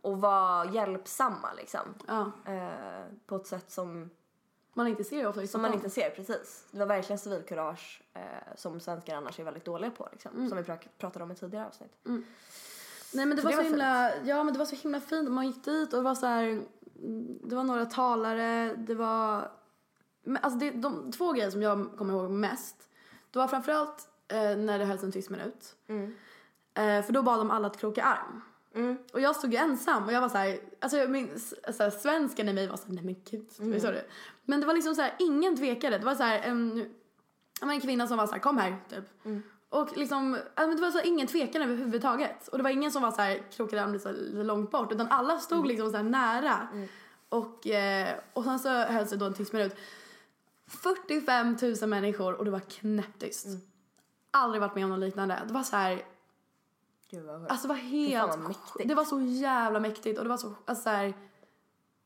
och 0.02 0.22
var 0.22 0.66
hjälpsamma 0.66 1.54
liksom. 1.58 1.80
Ja, 2.08 2.32
Eh, 2.46 3.06
på 3.26 3.36
ett 3.36 3.48
sätt 3.48 3.72
som 3.72 4.10
man 4.74 4.88
inte 4.88 5.04
ser 5.04 5.28
ofta 5.28 5.48
Som 5.48 5.62
man 5.62 5.74
inte 5.74 5.90
ser, 5.90 6.10
precis. 6.10 6.68
Det 6.72 6.80
var 6.80 6.86
verkligen 6.86 7.20
civilkurage 7.20 8.02
eh, 8.14 8.22
som 8.56 8.80
svenskar 8.80 9.16
annars 9.16 9.40
är 9.40 9.44
väldigt 9.44 9.66
dåliga 9.66 9.92
på. 9.92 10.10
Liksom, 10.12 10.32
Mm. 10.36 10.50
Som 10.50 10.58
vi 10.58 10.64
pra- 10.64 10.88
pratade 10.98 11.24
om 11.26 11.32
i 11.32 11.36
tidigare 11.36 11.68
avsnitt. 11.68 11.92
Nej 12.04 13.26
men 13.26 13.30
det 13.30 13.42
Så 13.42 13.48
var 13.48 13.52
det 13.52 13.56
så 13.58 13.64
var 13.64 13.70
himla, 13.70 14.12
ja 14.24 14.44
men 14.44 14.54
det 14.54 14.60
var 14.60 14.66
så 14.66 14.76
himla 14.76 15.02
fint. 15.02 15.32
Man 15.32 15.48
gick 15.48 15.66
dit 15.66 15.94
och 15.94 16.00
det 16.00 16.04
var 16.04 16.16
så 16.16 16.26
här, 16.26 16.44
mm, 16.44 16.66
det 17.44 17.56
var 17.56 17.64
några 17.64 17.86
talare, 17.86 18.76
det 18.76 18.96
var, 18.96 19.52
alltså 20.42 20.60
det, 20.60 20.72
de 20.72 21.12
två 21.12 21.32
grejer 21.32 21.52
som 21.52 21.62
jag 21.62 21.90
kommer 21.98 22.14
ihåg 22.14 22.32
mest. 22.32 22.90
Det 23.32 23.40
var 23.40 23.48
framförallt 23.48 24.08
eh, 24.28 24.58
när 24.58 24.80
det 24.80 24.86
hölls 24.86 25.04
en 25.04 25.12
tyst 25.12 25.30
minut. 25.30 25.76
Eh, 26.74 27.06
för 27.06 27.12
då 27.14 27.24
bad 27.24 27.40
de 27.40 27.52
alla 27.52 27.68
att 27.68 27.78
kroka 27.78 28.04
arm. 28.04 28.42
Och 29.14 29.22
jag 29.22 29.36
stod 29.36 29.54
ju 29.54 29.58
ensam 29.58 30.04
och 30.04 30.14
jag 30.14 30.22
var 30.22 30.30
så 30.30 30.38
här, 30.38 30.60
alltså 30.80 31.08
minns, 31.08 31.54
så 31.78 31.84
här, 31.84 31.90
svenskan 31.90 32.50
i 32.50 32.54
mig 32.54 32.68
var 32.68 32.78
så 32.78 32.88
här, 32.88 32.94
nej 32.94 33.04
men 33.04 33.16
gud, 33.30 33.50
mm. 33.60 33.82
det. 33.82 34.06
Men 34.46 34.60
det 34.60 34.66
var 34.66 34.74
liksom 34.74 34.96
så 34.96 35.02
här, 35.02 35.16
ingen 35.20 35.58
tvekade. 35.58 35.98
Det 35.98 36.06
var 36.06 36.16
så 36.16 36.24
här, 36.24 36.40
en, 36.40 36.90
en 37.62 37.82
kvinna 37.82 38.08
som 38.08 38.18
var 38.18 38.28
så 38.28 38.34
här, 38.34 38.40
kom 38.40 38.58
här, 38.58 38.76
typ. 38.90 39.06
Och 39.74 39.98
liksom, 39.98 40.38
det 40.56 40.82
var 40.82 40.92
så 40.92 40.98
här, 40.98 41.08
ingen 41.08 41.28
tvekan 41.28 41.62
överhuvudtaget. 41.62 42.48
Och 42.48 42.58
det 42.58 42.64
var 42.64 42.70
ingen 42.70 42.92
som 42.92 43.02
var 43.02 43.12
så 43.12 43.22
här, 43.22 43.44
krokade 43.52 43.84
arm 43.84 43.94
lite, 43.94 44.12
långt 44.44 44.72
bort. 44.72 44.92
Utan 44.92 45.08
alla 45.08 45.40
stod 45.40 45.68
liksom 45.68 45.92
så 45.92 45.98
här 45.98 46.04
nära. 46.04 46.68
Och, 47.30 47.68
eh, 47.68 48.16
och 48.34 48.44
sen 48.44 48.60
så 48.60 48.70
hölls 48.70 49.10
det 49.10 49.16
då 49.16 49.26
en 49.26 49.34
tyst 49.34 49.54
minut. 49.54 49.76
45 50.68 51.58
000 51.82 51.90
människor 51.90 52.34
och 52.34 52.46
det 52.46 52.52
var 52.52 52.60
knäpptyst. 52.60 53.48
Aldrig 54.32 54.62
varit 54.62 54.76
med 54.76 54.84
om 54.84 54.90
något 54.90 55.00
liknande. 55.00 55.44
Det 55.48 55.54
var 55.54 55.64
så 55.64 55.76
här, 55.76 56.02
Gud 57.10 57.26
vad. 57.26 57.48
Alltså 57.48 57.68
det 57.68 57.74
var 57.74 57.82
helt... 57.82 58.30
vad 58.30 58.40
mäktigt. 58.40 58.88
Det 58.88 58.96
var 58.96 59.06
så 59.06 59.22
jävla 59.22 59.80
mäktigt 59.80 60.18
och 60.18 60.24
det 60.24 60.30
var 60.30 60.38
så, 60.38 60.54
alltså 60.66 60.84
så 60.84 60.90
här, 60.90 61.06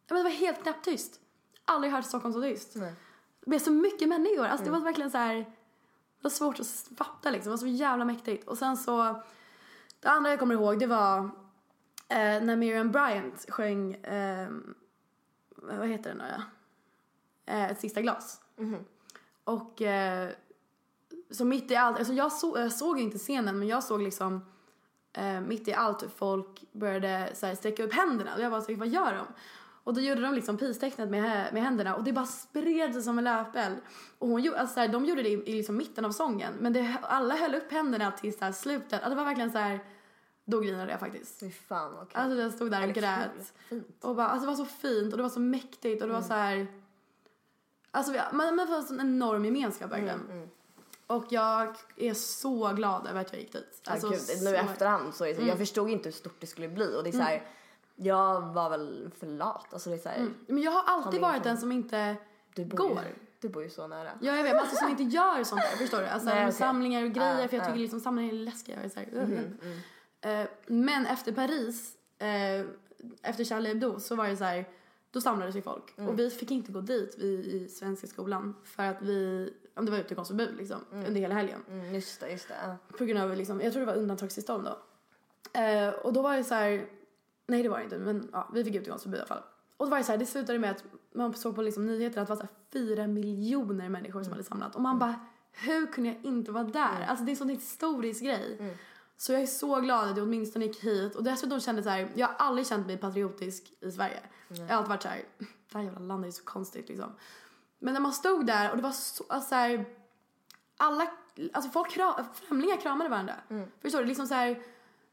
ja, 0.08 0.14
men 0.14 0.18
det 0.18 0.24
var 0.24 0.30
helt 0.38 0.64
knäpptyst. 0.64 1.20
Aldrig 1.66 1.94
hört 1.94 2.06
Stockholm 2.06 2.34
så 2.34 2.42
tyst. 2.42 2.76
Nej. 2.76 2.94
Det 3.40 3.50
blev 3.50 3.60
så 3.60 3.72
mycket 3.72 4.10
människor, 4.10 4.46
alltså 4.46 4.66
det 4.66 4.72
var 4.72 4.80
verkligen 4.80 5.12
så 5.12 5.18
här, 5.18 5.36
det 5.36 5.46
var 6.28 6.32
svårt 6.32 6.60
att 6.60 6.90
fatta 6.98 7.30
liksom, 7.30 7.50
det 7.50 7.54
var 7.54 7.58
så 7.58 7.68
jävla 7.68 8.06
mäktigt. 8.06 8.48
Och 8.48 8.58
sen 8.58 8.78
så, 8.78 9.24
det 10.00 10.08
andra 10.10 10.30
jag 10.30 10.40
kommer 10.40 10.56
ihåg 10.56 10.80
det 10.80 10.88
var 10.88 11.20
eh, 12.10 12.42
när 12.44 12.56
Miriam 12.56 12.92
Bryant 12.92 13.46
sjöng, 13.50 13.94
eh, 13.94 14.50
vad 15.56 15.88
heter 15.88 16.10
den 16.10 16.18
nu? 16.18 16.44
Eh, 17.46 17.72
Ett 17.72 17.80
sista 17.80 18.02
glas. 18.02 18.42
Och 19.44 19.82
eh, 19.82 20.30
så 21.32 21.46
mitt 21.46 21.72
i 21.72 21.76
allt, 21.76 21.98
alltså 21.98 22.14
jag, 22.14 22.32
så, 22.32 22.60
jag 22.60 22.72
såg 22.72 23.00
inte 23.00 23.18
scenen 23.18 23.60
men 23.60 23.68
jag 23.68 23.84
såg 23.84 24.02
liksom 24.02 24.46
eh, 25.14 25.42
mitt 25.42 25.68
i 25.68 25.74
allt 25.74 26.04
hur 26.04 26.08
folk 26.10 26.64
började 26.72 27.32
så 27.34 27.46
här, 27.46 27.56
sträcka 27.56 27.84
upp 27.84 27.94
händerna 27.94 28.36
och 28.36 28.42
jag 28.42 28.50
var 28.50 28.62
så 28.62 28.72
här, 28.72 28.80
vad 28.80 28.88
gör 28.88 29.14
de? 29.14 29.26
Och 29.88 29.94
då 29.94 30.02
gjorde 30.02 30.22
de 30.22 30.34
liksom 30.34 30.58
peace-tecknet 30.58 31.10
med, 31.10 31.54
med 31.54 31.64
händerna 31.64 31.96
och 31.96 32.04
det 32.04 32.14
bara 32.14 32.26
spred 32.26 32.94
sig 32.94 33.02
som 33.04 33.18
en 33.18 33.24
löpeld. 33.24 33.78
Och 34.20 34.28
hon, 34.28 34.54
alltså, 34.58 34.74
så 34.74 34.80
här, 34.80 34.88
de 34.88 35.06
gjorde 35.06 35.22
det 35.22 35.30
i, 35.30 35.34
i 35.52 35.54
liksom 35.58 35.78
mitten 35.78 36.06
av 36.06 36.12
sången 36.12 36.54
men 36.60 36.74
det, 36.74 36.96
alla 37.02 37.36
höll 37.36 37.56
upp 37.56 37.72
händerna 37.72 38.12
till 38.12 38.38
så 38.38 38.46
här, 38.46 38.52
slutet. 38.52 38.94
Alltså, 38.94 39.10
det 39.10 39.16
var 39.16 39.26
verkligen 39.26 39.52
så 39.52 39.58
här, 39.58 39.80
då 40.46 40.60
grinade 40.60 40.92
jag 40.92 41.00
faktiskt. 41.00 41.40
Fy 41.40 41.52
fan 41.52 41.94
vad 41.94 42.10
kul. 42.10 42.22
Alltså 42.22 42.38
jag 42.42 42.54
stod 42.54 42.72
där 42.72 42.88
och 42.88 42.94
grät. 42.94 43.54
Fint. 43.70 44.04
Och 44.04 44.16
bara, 44.16 44.28
alltså 44.28 44.42
det 44.42 44.58
var 44.58 44.66
så 44.66 44.72
fint 44.72 45.14
och 45.14 45.18
det 45.18 45.24
var 45.24 45.30
så 45.30 45.40
mäktigt 45.40 46.02
och 46.02 46.08
det 46.08 46.14
var 46.14 46.22
så 46.22 46.34
här. 46.34 46.68
Alltså 47.92 48.12
vi- 48.12 48.20
man, 48.34 48.56
man 48.56 48.68
får 48.68 48.76
en 48.76 48.84
sån 48.84 49.00
enorm 49.00 49.46
gemenskap 49.46 49.92
verkligen. 49.92 50.50
Och 51.08 51.26
jag 51.30 51.76
är 51.96 52.14
så 52.14 52.74
glad 52.74 53.08
över 53.08 53.22
att 53.22 53.32
jag 53.34 53.42
gick 53.42 53.54
dit. 53.54 53.82
Alltså, 53.86 54.08
Alltså, 54.08 54.34
Gud, 54.34 54.44
nu 54.44 54.50
i 54.50 54.54
efterhand 54.72 55.14
så 55.16 55.24
är 55.26 55.30
det 55.30 55.36
så, 55.36 55.42
jag 55.48 55.58
förstod 55.58 55.90
inte 55.90 56.10
hur 56.10 56.14
stort 56.14 56.36
det 56.40 56.48
skulle 56.48 56.68
bli 56.68 56.96
och 56.98 57.04
det 57.04 57.10
är 57.10 57.12
så 57.12 57.18
här, 57.20 57.44
Jag 58.00 58.42
var 58.42 58.70
väl 58.70 59.10
för 59.20 59.28
lat. 59.28 59.74
Alltså 59.74 59.90
det 59.90 59.96
är 59.96 60.00
så 60.00 60.10
här, 60.10 60.30
Men 60.48 60.64
jag 60.64 60.72
har 60.72 60.84
alltid 60.84 61.22
varit 61.22 61.44
den 61.44 61.58
som 61.58 61.72
inte 61.72 62.16
du 62.56 62.66
bor 62.66 62.78
går. 62.78 62.90
Ju, 62.90 63.16
du 63.42 63.50
bor 63.50 63.64
ju 63.64 63.70
så 63.70 63.88
nära. 63.88 64.10
Ja 64.22 64.36
jag 64.36 64.44
vet, 64.44 64.52
men 64.54 64.62
alltså 64.62 64.76
som 64.76 64.90
inte 64.90 65.04
gör 65.04 65.44
sånt 65.44 65.62
där, 65.62 65.78
förstår 65.78 66.00
du? 66.02 66.08
Alltså 66.08 66.30
Nej, 66.30 66.44
okej. 66.44 66.54
samlingar 66.54 67.04
och 67.04 67.12
grejer, 67.12 67.42
Ja, 67.42 67.48
för 67.48 67.58
jag 67.58 67.66
tycker 67.66 67.80
liksom 67.80 68.00
samlingar 68.00 68.34
är 68.34 68.38
läskiga. 68.38 68.76
Jag 68.76 68.86
är 68.86 68.90
så 68.90 69.00
här, 69.00 69.08
"Ugh." 69.14 69.32
Mm, 69.32 69.80
Eh, 70.22 70.48
men 70.68 71.06
efter 71.06 71.32
Paris, 71.32 71.94
eh, 72.20 72.66
efter 73.22 73.44
Charlie 73.44 73.68
Hebdo 73.70 74.00
så 74.00 74.16
var 74.16 74.28
det 74.28 74.38
så 74.38 74.44
här, 74.44 74.66
då 75.12 75.22
samlades 75.22 75.56
ju 75.56 75.62
folk. 75.62 75.98
Mm. 75.98 76.10
Och 76.10 76.20
vi 76.20 76.30
fick 76.30 76.52
inte 76.52 76.72
gå 76.72 76.82
dit, 76.82 77.16
vi 77.18 77.28
i 77.28 77.68
svenska 77.70 78.08
skolan, 78.08 78.56
för 78.64 78.84
att 78.84 79.02
vi, 79.02 79.54
om 79.76 79.86
det 79.86 79.92
var 79.92 80.00
utegångsförbud 80.00 80.56
liksom, 80.58 80.80
under 80.92 81.22
hela 81.22 81.36
helgen. 81.36 81.64
Mm, 81.70 81.94
just 81.96 82.20
det, 82.20 82.30
just 82.32 82.48
det. 82.48 82.76
På 82.98 83.06
grund 83.06 83.20
av 83.32 83.36
liksom, 83.38 83.62
jag 83.62 83.74
tror 83.74 83.80
det 83.80 83.86
var 83.86 83.96
undantagstillstånd 83.96 84.64
då. 84.66 84.78
Eh, 85.60 85.90
och 85.90 86.14
då 86.14 86.22
var 86.22 86.38
det 86.38 86.44
så 86.44 86.54
här, 86.56 86.86
nej 87.48 87.64
det 87.64 87.70
var 87.70 87.78
det 87.78 87.84
inte, 87.84 87.98
men 87.98 88.30
ja, 88.32 88.50
vi 88.54 88.64
fick 88.64 88.76
utegångsförbud 88.76 89.18
i 89.18 89.22
alla 89.22 89.28
fall. 89.28 89.44
Och 89.78 89.86
då 89.86 89.90
var 89.90 89.98
det 89.98 90.04
så 90.04 90.12
här, 90.12 90.20
det 90.20 90.26
slutade 90.26 90.60
med 90.60 90.72
att 90.72 90.84
man 91.14 91.34
såg 91.34 91.56
på 91.56 91.62
liksom 91.62 91.86
nyheterna 91.86 92.22
att 92.22 92.28
det 92.28 92.34
var 92.36 92.42
så 92.42 92.48
fyra 92.74 93.08
miljoner 93.08 93.90
människor 93.90 94.24
som 94.24 94.32
hade 94.32 94.44
samlat. 94.44 94.76
Och 94.76 94.82
man 94.82 95.00
bara, 95.00 95.16
hur 95.52 95.88
kunde 95.88 96.10
jag 96.10 96.26
inte 96.26 96.52
vara 96.52 96.64
där? 96.64 97.06
Alltså 97.08 97.26
det 97.26 97.30
är 97.30 97.34
en 97.34 97.38
sån 97.38 97.50
historisk 97.50 98.24
grej. 98.24 98.58
Så 99.18 99.34
jag 99.34 99.42
är 99.42 99.46
så 99.46 99.80
glad 99.80 100.10
att 100.10 100.18
jag 100.18 100.28
åtminstone 100.28 100.66
gick 100.66 100.84
hit. 100.84 101.16
Och 101.16 101.24
dessutom 101.24 101.60
kände 101.60 101.84
så 101.84 101.90
här, 101.90 102.12
jag 102.16 102.28
har 102.28 102.36
aldrig 102.36 102.68
känt 102.68 102.88
mig 102.88 102.98
patriotisk 102.98 103.74
i 103.82 103.92
Sverige. 103.92 104.20
Jag 104.48 104.68
har 104.68 104.76
alltid 104.76 104.90
varit 104.90 105.02
så 105.02 105.08
här, 105.10 105.24
det 105.72 105.78
här 105.78 105.82
jävla 105.82 106.00
landet 106.00 106.28
är 106.28 106.38
så 106.38 106.44
konstigt 106.44 106.90
liksom. 106.90 107.12
Men 107.80 107.94
när 107.94 108.02
man 108.02 108.14
stod 108.14 108.46
där 108.46 108.72
och 108.72 108.78
det 108.78 108.84
var 108.84 108.92
så, 108.92 109.24
alltså 109.30 109.50
så 109.50 109.56
här, 109.56 109.86
alla, 110.78 111.08
alltså 111.54 111.72
folk, 111.72 111.92
kram, 111.92 112.14
främlingar 112.34 112.78
kramade 112.78 113.10
varandra. 113.10 113.36
Förstår 113.82 114.00
du? 114.00 114.06
Liksom 114.06 114.28
så 114.28 114.34
här, 114.34 114.62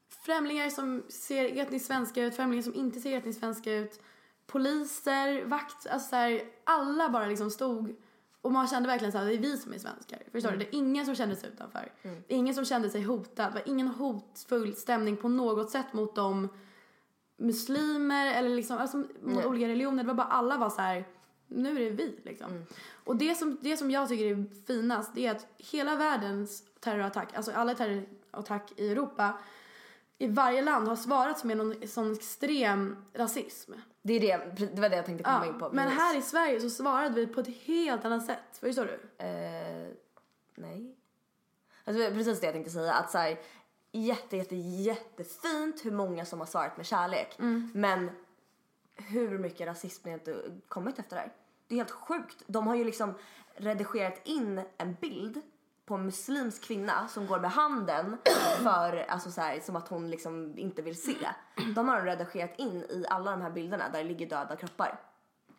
främlingar 0.09 0.71
som 0.71 1.03
ser 1.09 1.59
etniskt 1.59 1.87
svenska 1.87 2.23
ut, 2.23 2.37
främlingar 2.37 2.63
som 2.63 2.75
inte 2.75 3.01
ser 3.01 3.19
etniskt 3.19 3.41
svenska 3.41 3.73
ut, 3.73 4.01
poliser, 4.47 5.45
vakt, 5.45 5.87
alltså 5.87 6.09
så 6.09 6.17
här, 6.17 6.43
alla 6.65 7.09
bara 7.09 7.27
liksom 7.27 7.51
stod 7.51 7.97
och 8.45 8.53
man 8.53 8.69
kände 8.69 8.89
verkligen 8.89 9.13
så 9.13 9.19
här, 9.19 9.27
det 9.27 9.35
är 9.35 9.39
vi 9.39 9.59
som 9.59 9.73
är 9.73 9.79
svenskar. 9.79 10.23
Förstår 10.33 10.51
du? 10.51 10.57
Det 10.57 10.65
är 10.65 10.75
ingen 10.75 11.07
som 11.07 11.15
kände 11.15 11.37
sig 11.37 11.49
utanför. 11.49 11.93
Det 12.03 12.35
är 12.35 12.39
ingen 12.39 12.55
som 12.55 12.65
kände 12.65 12.91
sig 12.91 13.03
hotad. 13.03 13.51
Det 13.51 13.55
var 13.55 13.63
ingen 13.67 13.89
hotfull 13.89 14.75
stämning 14.75 15.17
på 15.17 15.29
något 15.29 15.71
sätt 15.71 15.93
mot 15.93 16.15
de 16.15 16.49
muslimer 17.37 18.35
eller 18.35 18.49
liksom, 18.49 18.79
alltså 18.79 19.05
mot 19.23 19.45
olika 19.45 19.69
religioner. 19.69 20.03
Det 20.03 20.07
var 20.07 20.15
bara 20.15 20.27
alla 20.27 20.57
var 20.57 20.71
så 20.71 20.81
här, 20.81 21.05
nu 21.47 21.71
är 21.71 21.91
det 21.91 21.91
vi 21.91 22.21
liksom. 22.25 22.67
Och 23.05 23.17
det 23.17 23.35
som, 23.35 23.59
det 23.61 23.77
som 23.77 23.91
jag 23.91 24.09
tycker 24.09 24.25
är 24.25 24.65
finast 24.67 25.15
det 25.15 25.27
är 25.27 25.31
att 25.31 25.47
hela 25.59 25.97
världens 25.97 26.63
terrorattack, 26.81 27.35
alltså 27.35 27.53
alla 27.53 27.75
terrorattack 27.75 28.73
i 28.77 28.89
Europa 28.89 29.39
i 30.25 30.31
varje 30.31 30.63
land 30.63 30.89
har 30.89 30.97
svarat 30.97 31.45
med 31.45 31.57
någon 31.57 31.89
sån 31.89 32.13
extrem 32.13 32.97
rasism. 33.15 33.73
Det, 34.03 34.13
är 34.15 34.21
det, 34.57 34.67
det 34.67 34.81
var 34.81 34.89
det 34.89 34.97
jag 34.97 35.07
tänkte 35.07 35.25
komma 35.25 35.47
Ja, 35.47 35.53
in 35.53 35.59
på. 35.59 35.71
men 35.73 35.85
precis. 35.85 35.99
här 36.03 36.19
i 36.19 36.23
Sverige 36.23 36.61
så 36.61 36.71
svarade 36.71 37.15
vi 37.15 37.27
på 37.27 37.41
ett 37.41 37.57
helt 37.65 38.05
annat 38.05 38.27
sätt. 38.27 38.59
Förstår 38.61 38.85
du? 38.85 39.25
Eh, 39.25 39.89
nej. 40.55 40.97
Alltså, 41.85 42.03
det 42.03 42.11
precis 42.11 42.41
det 42.41 42.47
jag 42.47 42.55
tänkte 42.55 42.71
säga. 42.73 42.93
Att 42.93 43.11
så 43.11 43.19
här, 43.19 43.39
jätte, 43.93 44.37
jätte, 44.37 44.57
jättefint 44.57 45.85
hur 45.85 45.91
många 45.91 46.25
som 46.25 46.39
har 46.39 46.47
svarat 46.47 46.77
med 46.77 46.87
kärlek. 46.87 47.35
Men 47.75 48.11
hur 48.95 49.39
mycket 49.39 49.67
rasism 49.67 50.09
har 50.09 50.15
inte 50.15 50.37
kommit 50.69 50.99
efter 50.99 51.17
det 51.17 51.21
här? 51.23 51.33
Det 51.69 51.75
är 51.75 51.77
helt 51.77 51.91
sjukt. 51.91 52.43
De 52.47 52.67
har 52.67 52.75
ju 52.75 52.85
liksom 52.85 53.15
redigerat 53.57 54.21
in 54.25 54.61
en 54.77 54.95
bild 55.01 55.41
på 55.87 55.95
en 55.95 56.05
muslimsk 56.07 56.63
kvinna 56.63 57.09
som 57.09 57.27
går 57.27 57.41
med 57.41 57.51
handen 57.51 58.17
för, 58.63 59.07
alltså 59.09 59.31
så 59.31 59.41
här, 59.41 59.61
som 59.61 59.77
att 59.77 59.89
hon 59.89 60.11
liksom 60.11 60.59
inte 60.59 60.83
vill 60.83 61.03
se. 61.03 61.29
De 61.75 61.89
har 61.89 62.01
redigerat 62.01 62.59
in 62.59 62.77
i 62.83 63.05
alla 63.09 63.31
de 63.31 63.41
här 63.43 63.51
bilderna 63.51 63.89
där 63.89 63.99
det 64.03 64.09
ligger 64.09 64.27
döda 64.29 64.57
kroppar. 64.57 65.01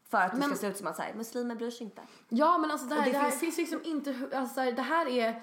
För 0.09 0.17
att 0.17 0.35
det 0.35 0.41
ska 0.41 0.55
se 0.55 0.67
ut 0.67 0.77
som 0.77 0.87
att 0.87 0.95
så 0.95 1.01
här, 1.01 1.13
muslimer 1.13 1.55
bryr 1.55 1.71
sig 1.71 1.83
inte. 1.85 2.01
Ja 2.29 2.57
men 2.57 2.71
alltså 2.71 2.87
det 2.87 2.95
här, 2.95 3.05
det 3.05 3.11
det 3.11 3.17
här 3.17 3.29
finns- 3.29 3.39
finns 3.41 3.57
liksom 3.57 3.81
inte, 3.83 4.29
alltså 4.35 4.71
det 4.71 4.81
här 4.81 5.07
är, 5.07 5.41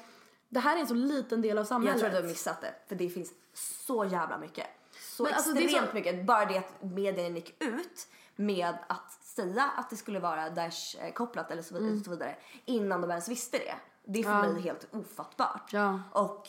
det 0.49 0.61
här 0.61 0.77
är 0.77 0.81
en 0.81 0.87
så 0.87 0.95
liten 0.95 1.42
del 1.42 1.59
av 1.59 1.62
Jag 1.62 1.66
samhället. 1.66 1.99
tror 1.99 2.07
att 2.09 2.14
du 2.16 2.21
har 2.23 2.29
missat 2.29 2.61
det, 2.61 2.75
för 2.88 2.95
det 2.95 3.09
finns 3.09 3.31
så 3.55 4.05
jävla 4.05 4.38
mycket. 4.38 4.66
Så 5.01 5.23
Men 5.23 5.35
alltså, 5.35 5.53
det 5.53 5.61
är 5.61 5.64
extremt 5.64 5.88
så- 5.88 5.95
mycket. 5.95 6.27
Bara 6.27 6.45
det 6.45 6.59
att 6.59 6.83
medierna 6.83 7.35
gick 7.37 7.62
ut 7.62 8.07
med 8.37 8.75
att 8.87 9.12
säga 9.12 9.71
att 9.77 9.90
det 9.90 9.97
skulle 9.97 10.21
vara 10.21 10.51
Daesh-kopplat 10.51 11.51
eller 11.51 11.62
så 11.62 11.75
vidare, 11.75 11.90
Mm. 11.90 12.05
så 12.05 12.11
vidare 12.11 12.37
innan 12.64 13.01
de 13.01 13.11
ens 13.11 13.29
visste 13.29 13.59
det. 13.59 13.75
Det 14.05 14.19
är 14.21 14.25
för 14.25 14.53
mig 14.53 14.62
helt 14.62 14.87
ofattbart. 14.95 15.73
Ja. 15.73 16.01
Och 16.12 16.49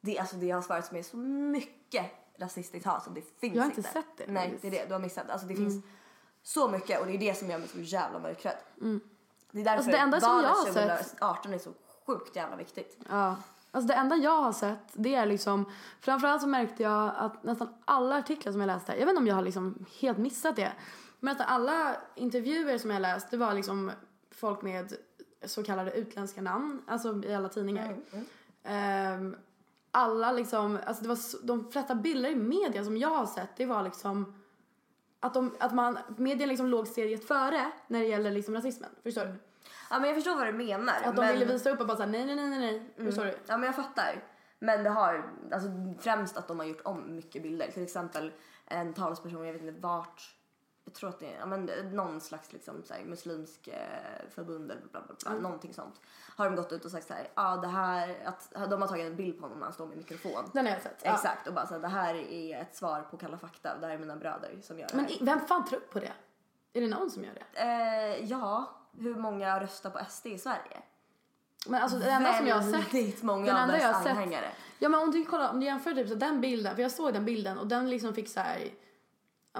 det, 0.00 0.18
alltså, 0.18 0.36
det 0.36 0.50
har 0.50 0.62
svarats 0.62 0.92
med 0.92 1.06
så 1.06 1.16
mycket 1.16 2.06
rasistiskt 2.38 2.86
hat 2.86 3.04
som 3.04 3.14
det 3.14 3.22
finns 3.40 3.54
Jag 3.54 3.62
har 3.62 3.70
inte 3.70 3.82
sett 3.82 4.06
det, 4.16 4.24
Nej. 4.26 4.46
Mm. 4.46 4.58
det 4.62 4.66
är 4.66 4.70
det. 4.70 4.84
Du 4.86 4.92
har 4.92 5.00
missat. 5.00 5.30
Alltså, 5.30 5.46
det 5.46 5.54
finns 5.54 5.84
så 6.42 6.68
mycket 6.68 7.00
och 7.00 7.06
det 7.06 7.12
är 7.12 7.18
det 7.18 7.34
som 7.38 7.50
gör 7.50 7.58
mig 7.58 7.68
så 7.68 7.78
jävla 7.80 8.18
mörkrädd. 8.18 8.56
Det 9.50 9.60
är 9.60 9.64
därför 9.64 9.70
Alltså, 9.70 9.90
det 9.90 9.98
enda 9.98 10.20
som 10.20 10.28
jag 10.30 10.48
har 10.48 10.56
valet 10.56 10.74
sett- 10.74 10.98
2018 10.98 11.54
är 11.54 11.58
så 11.58 11.70
sjukt 12.06 12.36
jävla 12.36 12.56
viktigt. 12.56 12.98
Ja. 13.08 13.36
Alltså 13.70 13.88
det 13.88 13.94
enda 13.94 14.16
jag 14.16 14.42
har 14.42 14.52
sett 14.52 14.78
det 14.92 15.14
är 15.14 15.26
liksom, 15.26 15.72
framförallt 16.00 16.42
så 16.42 16.48
märkte 16.48 16.82
jag 16.82 17.12
att 17.16 17.44
nästan 17.44 17.74
alla 17.84 18.16
artiklar 18.18 18.52
som 18.52 18.60
jag 18.60 18.66
läste, 18.68 18.92
jag 18.92 18.98
vet 18.98 19.08
inte 19.08 19.20
om 19.20 19.26
jag 19.26 19.34
har 19.34 19.42
liksom 19.42 19.84
helt 20.00 20.18
missat 20.18 20.56
det, 20.56 20.72
men 21.20 21.32
nästan 21.34 21.54
alla 21.54 21.96
intervjuer 22.14 22.78
som 22.78 22.90
jag 22.90 23.02
läst 23.02 23.30
det 23.30 23.36
var 23.36 23.54
liksom 23.54 23.90
folk 24.30 24.62
med 24.62 24.92
så 25.44 25.64
kallade 25.64 25.90
utländska 25.90 26.42
namn, 26.42 26.82
alltså 26.86 27.22
i 27.24 27.34
alla 27.34 27.48
tidningar. 27.48 27.96
Ehm, 28.64 29.36
alla 29.90 30.32
liksom, 30.32 30.78
alltså 30.86 31.02
det 31.02 31.08
var 31.08 31.16
så, 31.16 31.38
de 31.42 31.70
flesta 31.72 31.94
bilder 31.94 32.30
i 32.30 32.36
media 32.36 32.84
som 32.84 32.96
jag 32.96 33.08
har 33.08 33.26
sett 33.26 33.56
det 33.56 33.66
var 33.66 33.82
liksom 33.82 34.34
att, 35.20 35.34
de, 35.34 35.56
att 35.60 35.74
man, 35.74 35.98
media 36.16 36.46
liksom 36.46 36.66
låg 36.66 36.88
steget 36.88 37.28
före 37.28 37.70
när 37.86 38.00
det 38.00 38.06
gäller 38.06 38.30
liksom 38.30 38.54
rasismen, 38.54 38.90
förstår 39.02 39.24
du? 39.24 39.34
Ja 39.90 39.98
men 39.98 40.08
jag 40.08 40.16
förstår 40.16 40.36
vad 40.36 40.46
du 40.46 40.52
menar. 40.52 40.94
Att 41.04 41.16
de 41.16 41.24
men... 41.24 41.32
ville 41.32 41.44
visa 41.44 41.70
upp 41.70 41.80
och 41.80 41.86
bara 41.86 41.96
såhär 41.96 42.10
nej 42.10 42.26
nej 42.26 42.36
nej 42.36 42.48
nej 42.48 42.58
nej, 42.96 43.06
förstår 43.06 43.24
du? 43.24 43.38
Ja 43.46 43.56
men 43.56 43.66
jag 43.66 43.76
fattar. 43.76 44.24
Men 44.58 44.84
det 44.84 44.90
har, 44.90 45.30
alltså 45.52 45.68
främst 46.00 46.36
att 46.36 46.48
de 46.48 46.58
har 46.58 46.66
gjort 46.66 46.80
om 46.84 47.16
mycket 47.16 47.42
bilder. 47.42 47.70
Till 47.70 47.82
exempel 47.82 48.32
en 48.66 48.94
talesperson, 48.94 49.46
jag 49.46 49.52
vet 49.52 49.62
inte 49.62 49.80
vart, 49.80 50.34
tror 50.98 51.08
att 51.10 51.18
det 51.20 51.26
är 51.34 51.38
ja, 51.38 51.46
men 51.46 51.64
någon 51.92 52.20
slags 52.20 52.52
liksom, 52.52 52.82
så 52.84 52.94
här, 52.94 53.04
muslimsk 53.04 53.68
eh, 53.68 54.30
förbund 54.34 54.70
eller 54.70 54.82
bla 54.82 55.00
bla 55.02 55.14
bla, 55.22 55.30
Mm. 55.30 55.42
någonting 55.42 55.74
sånt. 55.74 56.00
Har 56.36 56.44
de 56.44 56.56
gått 56.56 56.72
ut 56.72 56.84
och 56.84 56.90
sagt 56.90 57.06
så 57.06 57.14
här, 57.14 57.28
ja 57.34 57.56
det 57.56 57.68
här, 57.68 58.16
att 58.24 58.70
de 58.70 58.80
har 58.82 58.88
tagit 58.88 59.06
en 59.06 59.16
bild 59.16 59.36
på 59.38 59.42
honom 59.44 59.58
när 59.58 59.64
han 59.66 59.72
står 59.74 59.86
med 59.86 59.96
mikrofon. 59.96 60.50
Den 60.52 60.66
har 60.66 60.72
jag 60.72 60.82
sett. 60.82 61.00
ja. 61.04 61.14
Exakt 61.14 61.46
och 61.48 61.54
bara 61.54 61.66
så 61.66 61.74
här, 61.74 61.80
det 61.80 61.88
här 61.88 62.14
är 62.14 62.60
ett 62.62 62.76
svar 62.76 63.00
på 63.10 63.16
Kalla 63.16 63.38
fakta, 63.38 63.76
det 63.80 63.86
här 63.86 63.94
är 63.94 63.98
mina 63.98 64.16
bröder 64.16 64.58
som 64.62 64.78
gör 64.78 64.86
det 64.88 64.96
Men 64.96 65.04
här. 65.04 65.12
i- 65.12 65.24
vem 65.24 65.40
fan 65.40 65.64
tror 65.64 65.80
på 65.80 66.00
det? 66.00 66.12
Är 66.72 66.80
det 66.80 66.86
någon 66.88 67.10
som 67.10 67.24
gör 67.24 67.32
det? 67.34 67.60
Eh, 67.62 68.24
ja, 68.30 68.70
hur 68.98 69.16
många 69.16 69.60
röstar 69.60 69.90
på 69.90 69.98
SD 70.08 70.26
i 70.26 70.38
Sverige? 70.38 70.82
Men 71.66 71.82
alltså 71.82 71.98
det 71.98 72.10
enda 72.10 72.32
som 72.32 72.46
jag 72.46 72.56
har 72.56 72.82
sett. 72.82 73.22
Många 73.22 73.46
den 73.46 73.56
enda 73.56 73.80
jag 73.80 73.92
har 73.92 74.02
sett- 74.02 74.10
anhängare. 74.12 74.48
Ja 74.78 74.88
men 74.88 75.00
om 75.00 75.10
du 75.10 75.24
kollar, 75.24 75.50
om 75.50 75.60
du 75.60 75.66
jämför 75.66 75.94
typ 75.94 76.08
så 76.08 76.14
den 76.14 76.40
bilden, 76.40 76.74
för 76.74 76.82
jag 76.82 76.90
såg 76.90 77.12
den 77.12 77.24
bilden 77.24 77.58
och 77.58 77.66
den 77.66 77.90
liksom 77.90 78.14
fick 78.14 78.28
så 78.28 78.40
här, 78.40 78.58
ja 78.58 78.64
men 78.64 78.72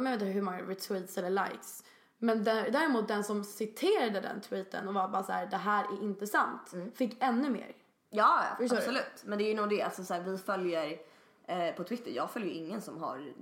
jag 0.07 0.13
vet 0.13 0.23
inte 0.23 0.33
hur 0.33 0.43
många 0.43 0.63
retweets 0.63 1.19
eller 1.19 1.31
likes. 1.31 1.85
Men 2.19 2.45
där, 2.45 2.71
däremot 2.71 3.09
den 3.09 3.25
som 3.25 3.45
citerade 3.45 4.21
den 4.21 4.41
tweeten 4.41 4.89
och 4.89 4.95
var 4.95 5.09
bara 5.09 5.23
så 5.23 5.33
här, 5.33 5.47
det 5.47 5.57
här 5.57 5.85
är 5.85 6.03
inte 6.03 6.27
sant, 6.27 6.75
fick 6.95 7.17
ännu 7.21 7.51
mer. 7.51 7.73
Ja, 8.11 8.43
Förstår 8.59 8.77
du? 8.77 8.83
absolut. 8.83 9.23
Men 9.25 9.39
det 9.39 9.45
är 9.45 9.49
ju 9.49 9.55
nog 9.55 9.69
det, 9.69 9.83
alltså 9.83 10.05
så 10.05 10.15
här, 10.15 10.21
vi 10.21 10.39
följer 10.39 10.99
eh, 11.47 11.75
på 11.75 11.85
Twitter, 11.85 12.11
jag 12.11 12.31
följer 12.31 12.49
ju 12.49 12.55
ingen 12.55 12.83
som 12.83 12.99
har 13.03 13.33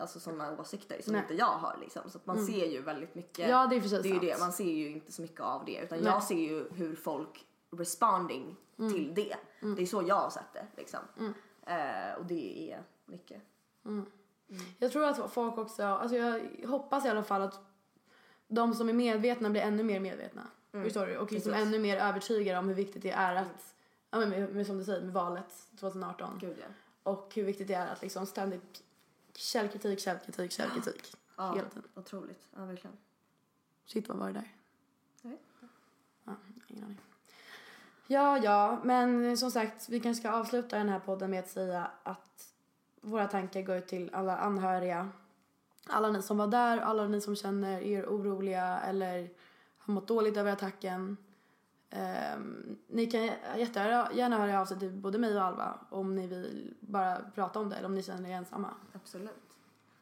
alltså, 0.00 0.20
sådana 0.20 0.60
åsikter 0.60 1.02
som 1.02 1.12
Nej. 1.12 1.22
inte 1.22 1.34
jag 1.34 1.46
har 1.46 1.76
liksom. 1.80 2.10
Så 2.10 2.18
att 2.18 2.26
man 2.26 2.46
ser 2.46 2.66
ju 2.66 2.82
väldigt 2.82 3.14
mycket. 3.14 3.48
Ja, 3.48 3.66
det 3.66 3.76
är 3.76 3.80
precis 3.80 4.02
Det 4.02 4.08
är 4.08 4.10
ju 4.10 4.18
sant. 4.18 4.32
det, 4.32 4.38
man 4.40 4.52
ser 4.52 4.64
ju 4.72 4.90
inte 4.90 5.12
så 5.12 5.22
mycket 5.22 5.40
av 5.40 5.64
det. 5.64 5.80
Utan 5.82 5.98
Nej. 5.98 6.06
jag 6.12 6.22
ser 6.22 6.38
ju 6.38 6.68
hur 6.70 6.94
folk 6.96 7.46
responding 7.70 8.56
till 8.76 9.14
det. 9.14 9.36
Det 9.76 9.82
är 9.82 9.86
så 9.86 10.02
jag 10.02 10.14
har 10.14 10.30
sett 10.30 10.52
det 10.52 10.66
liksom. 10.76 11.00
Eh, 11.66 12.18
och 12.18 12.26
det 12.26 12.72
är 12.72 12.82
mycket. 13.06 13.42
Jag 14.78 14.92
tror 14.92 15.04
att 15.04 15.32
folk 15.32 15.58
också, 15.58 15.82
alltså 15.84 16.16
jag 16.16 16.40
hoppas 16.68 17.04
i 17.04 17.08
alla 17.08 17.22
fall 17.24 17.42
att 17.42 17.60
de 18.48 18.74
som 18.74 18.88
är 18.88 18.92
medvetna 18.92 19.50
blir 19.50 19.62
ännu 19.62 19.82
mer 19.82 20.00
medvetna. 20.00 20.42
Förstår 20.72 21.06
du? 21.06 21.16
Och 21.16 21.32
liksom 21.32 21.52
Precis. 21.52 21.66
ännu 21.68 21.78
mer 21.78 21.96
övertygade 21.96 22.58
om 22.58 22.68
hur 22.68 22.74
viktigt 22.74 23.02
det 23.02 23.10
är 23.10 23.34
att, 23.36 23.74
ja 24.10 24.18
men 24.18 24.28
med, 24.30 24.54
med, 24.54 24.66
som 24.66 24.78
du 24.78 24.84
säger, 24.84 25.00
med 25.00 25.12
valet 25.12 25.66
2018. 25.80 26.38
Gud 26.40 26.56
ja. 26.60 26.66
Och 27.02 27.32
hur 27.34 27.44
viktigt 27.44 27.68
det 27.68 27.74
är 27.74 27.86
att 27.86 28.02
liksom 28.02 28.26
ständigt 28.26 28.82
källkritik, 29.34 30.00
källkritik, 30.00 30.52
källkritik. 30.52 31.16
Ja, 31.36 31.52
Hela 31.54 31.68
tiden. 31.68 31.88
otroligt. 31.94 32.42
Ja, 32.56 32.64
verkligen. 32.64 32.96
Shit, 33.86 34.08
vad 34.08 34.16
var 34.18 34.26
det 34.26 34.32
där? 34.32 34.52
Jag 35.22 35.30
vet 35.30 35.40
Ja, 36.24 36.34
ingen 36.68 36.84
aning. 36.84 37.00
Ja, 38.06 38.38
ja, 38.38 38.80
men 38.84 39.36
som 39.38 39.50
sagt, 39.50 39.88
vi 39.88 40.00
kanske 40.00 40.20
ska 40.22 40.30
avsluta 40.30 40.78
den 40.78 40.88
här 40.88 40.98
podden 40.98 41.30
med 41.30 41.40
att 41.40 41.50
säga 41.50 41.90
att 42.02 42.35
våra 43.06 43.26
tankar 43.26 43.62
går 43.62 43.76
ut 43.76 43.86
till 43.88 44.10
alla 44.12 44.36
anhöriga. 44.36 45.08
Alla 45.88 46.10
ni 46.10 46.22
som 46.22 46.38
var 46.38 46.46
där, 46.46 46.78
alla 46.78 47.08
ni 47.08 47.20
som 47.20 47.36
känner 47.36 47.80
er 47.80 48.06
oroliga 48.06 48.80
eller 48.80 49.30
har 49.78 49.94
mått 49.94 50.08
dåligt 50.08 50.36
över 50.36 50.52
attacken. 50.52 51.16
Ehm, 51.90 52.78
ni 52.88 53.06
kan 53.06 53.24
jättegärna 53.56 54.38
höra 54.38 54.60
av 54.60 54.64
sig 54.66 54.78
till 54.78 54.92
både 54.92 55.18
mig 55.18 55.36
och 55.36 55.44
Alva 55.44 55.78
om 55.90 56.14
ni 56.14 56.26
vill 56.26 56.74
bara 56.80 57.16
prata 57.34 57.58
om 57.60 57.68
det 57.70 57.76
eller 57.76 57.86
om 57.86 57.94
ni 57.94 58.02
känner 58.02 58.30
er 58.30 58.34
ensamma. 58.34 58.70
Absolut. 58.92 59.30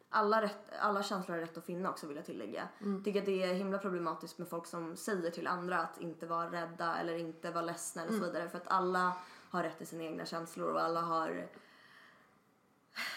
alla, 0.08 0.42
rätt, 0.42 0.58
alla 0.80 1.02
känslor 1.02 1.34
har 1.34 1.42
rätt 1.42 1.56
att 1.58 1.64
finna 1.64 1.90
också 1.90 2.06
vill 2.06 2.16
jag 2.16 2.26
tillägga. 2.26 2.68
Mm. 2.80 3.04
Tycker 3.04 3.20
att 3.20 3.26
det 3.26 3.42
är 3.42 3.54
himla 3.54 3.78
problematiskt 3.78 4.38
med 4.38 4.48
folk 4.48 4.66
som 4.66 4.96
säger 4.96 5.30
till 5.30 5.46
andra 5.46 5.78
att 5.78 6.00
inte 6.00 6.26
vara 6.26 6.52
rädda 6.52 6.96
eller 6.96 7.16
inte 7.16 7.50
vara 7.50 7.64
ledsna 7.64 8.02
eller 8.02 8.12
Mm. 8.12 8.24
så 8.24 8.32
vidare. 8.32 8.48
För 8.48 8.58
att 8.58 8.68
alla 8.68 9.12
har 9.50 9.62
rätt 9.62 9.78
till 9.78 9.86
sina 9.86 10.04
egna 10.04 10.26
känslor 10.26 10.72
och 10.72 10.80
alla 10.80 11.00
har 11.00 11.46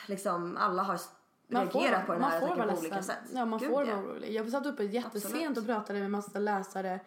liksom, 0.07 0.57
alla 0.57 0.83
har 0.83 0.99
Man 1.47 1.69
får, 1.69 1.79
reagerat 1.79 2.05
på 2.05 2.11
den 2.11 2.21
man 2.21 2.31
här 2.31 2.39
får 2.39 2.47
vara 2.47 2.73
på 2.73 2.79
olika 2.79 2.95
ledsen. 2.95 3.03
sätt. 3.03 3.31
Ja, 3.33 3.45
man 3.45 3.59
Gud, 3.59 3.69
får 3.69 3.87
ja. 3.87 3.95
vara 3.95 4.05
orolig. 4.05 4.33
Jag 4.33 4.49
satt 4.51 4.65
uppe 4.65 4.83
jättesent 4.83 5.25
Absolut. 5.25 5.57
och 5.57 5.65
pratade 5.65 5.99
med 5.99 6.11
massa 6.11 6.39
läsare. 6.39 6.99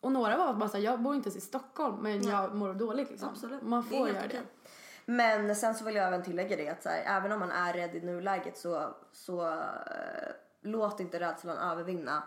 Och 0.00 0.12
några 0.12 0.36
var 0.36 0.54
bara 0.54 0.68
såhär, 0.68 0.84
jag 0.84 1.00
bor 1.00 1.14
inte 1.14 1.28
ens 1.28 1.36
i 1.44 1.46
Stockholm 1.46 1.96
men 2.02 2.22
jag 2.22 2.54
mår 2.54 2.74
dåligt 2.74 3.10
liksom. 3.10 3.28
Absolut. 3.28 3.62
Man 3.62 3.82
Det 3.82 3.88
får 3.96 4.06
helt 4.06 4.16
göra 4.18 4.28
det. 4.28 4.42
Men 5.06 5.56
sen 5.56 5.74
så 5.74 5.84
vill 5.84 5.94
jag 5.94 6.06
även 6.06 6.22
tillägga 6.22 6.56
det 6.56 6.68
att 6.68 6.82
så 6.82 6.88
här, 6.88 7.02
även 7.18 7.32
om 7.32 7.40
man 7.40 7.50
är 7.50 7.72
rädd 7.72 7.94
i 7.94 8.00
nuläget 8.00 8.58
så, 8.58 8.94
så 9.12 9.46
eh, 9.50 9.58
låt 10.60 11.00
inte 11.00 11.20
rädslan 11.20 11.58
övervinna 11.58 12.22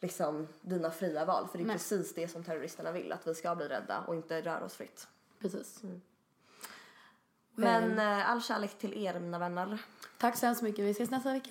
liksom 0.00 0.48
dina 0.60 0.90
fria 0.90 1.24
val. 1.24 1.48
För 1.48 1.58
det 1.58 1.64
är 1.64 1.66
Nej. 1.66 1.76
precis 1.76 2.14
det 2.14 2.28
som 2.28 2.44
terroristerna 2.44 2.92
vill, 2.92 3.12
att 3.12 3.26
vi 3.26 3.34
ska 3.34 3.54
bli 3.54 3.68
rädda 3.68 4.00
och 4.06 4.14
inte 4.14 4.40
röra 4.40 4.64
oss 4.64 4.74
fritt. 4.74 5.08
Precis. 5.40 5.82
Men 7.54 7.98
eh, 7.98 8.30
all 8.30 8.42
kärlek 8.42 8.78
till 8.78 9.04
er 9.04 9.20
mina 9.20 9.38
vänner. 9.38 9.78
Tack 10.18 10.36
så 10.36 10.46
hemskt 10.46 10.62
mycket. 10.62 10.84
Vi 10.84 10.90
ses 10.90 11.10
nästa 11.10 11.32
vecka. 11.32 11.50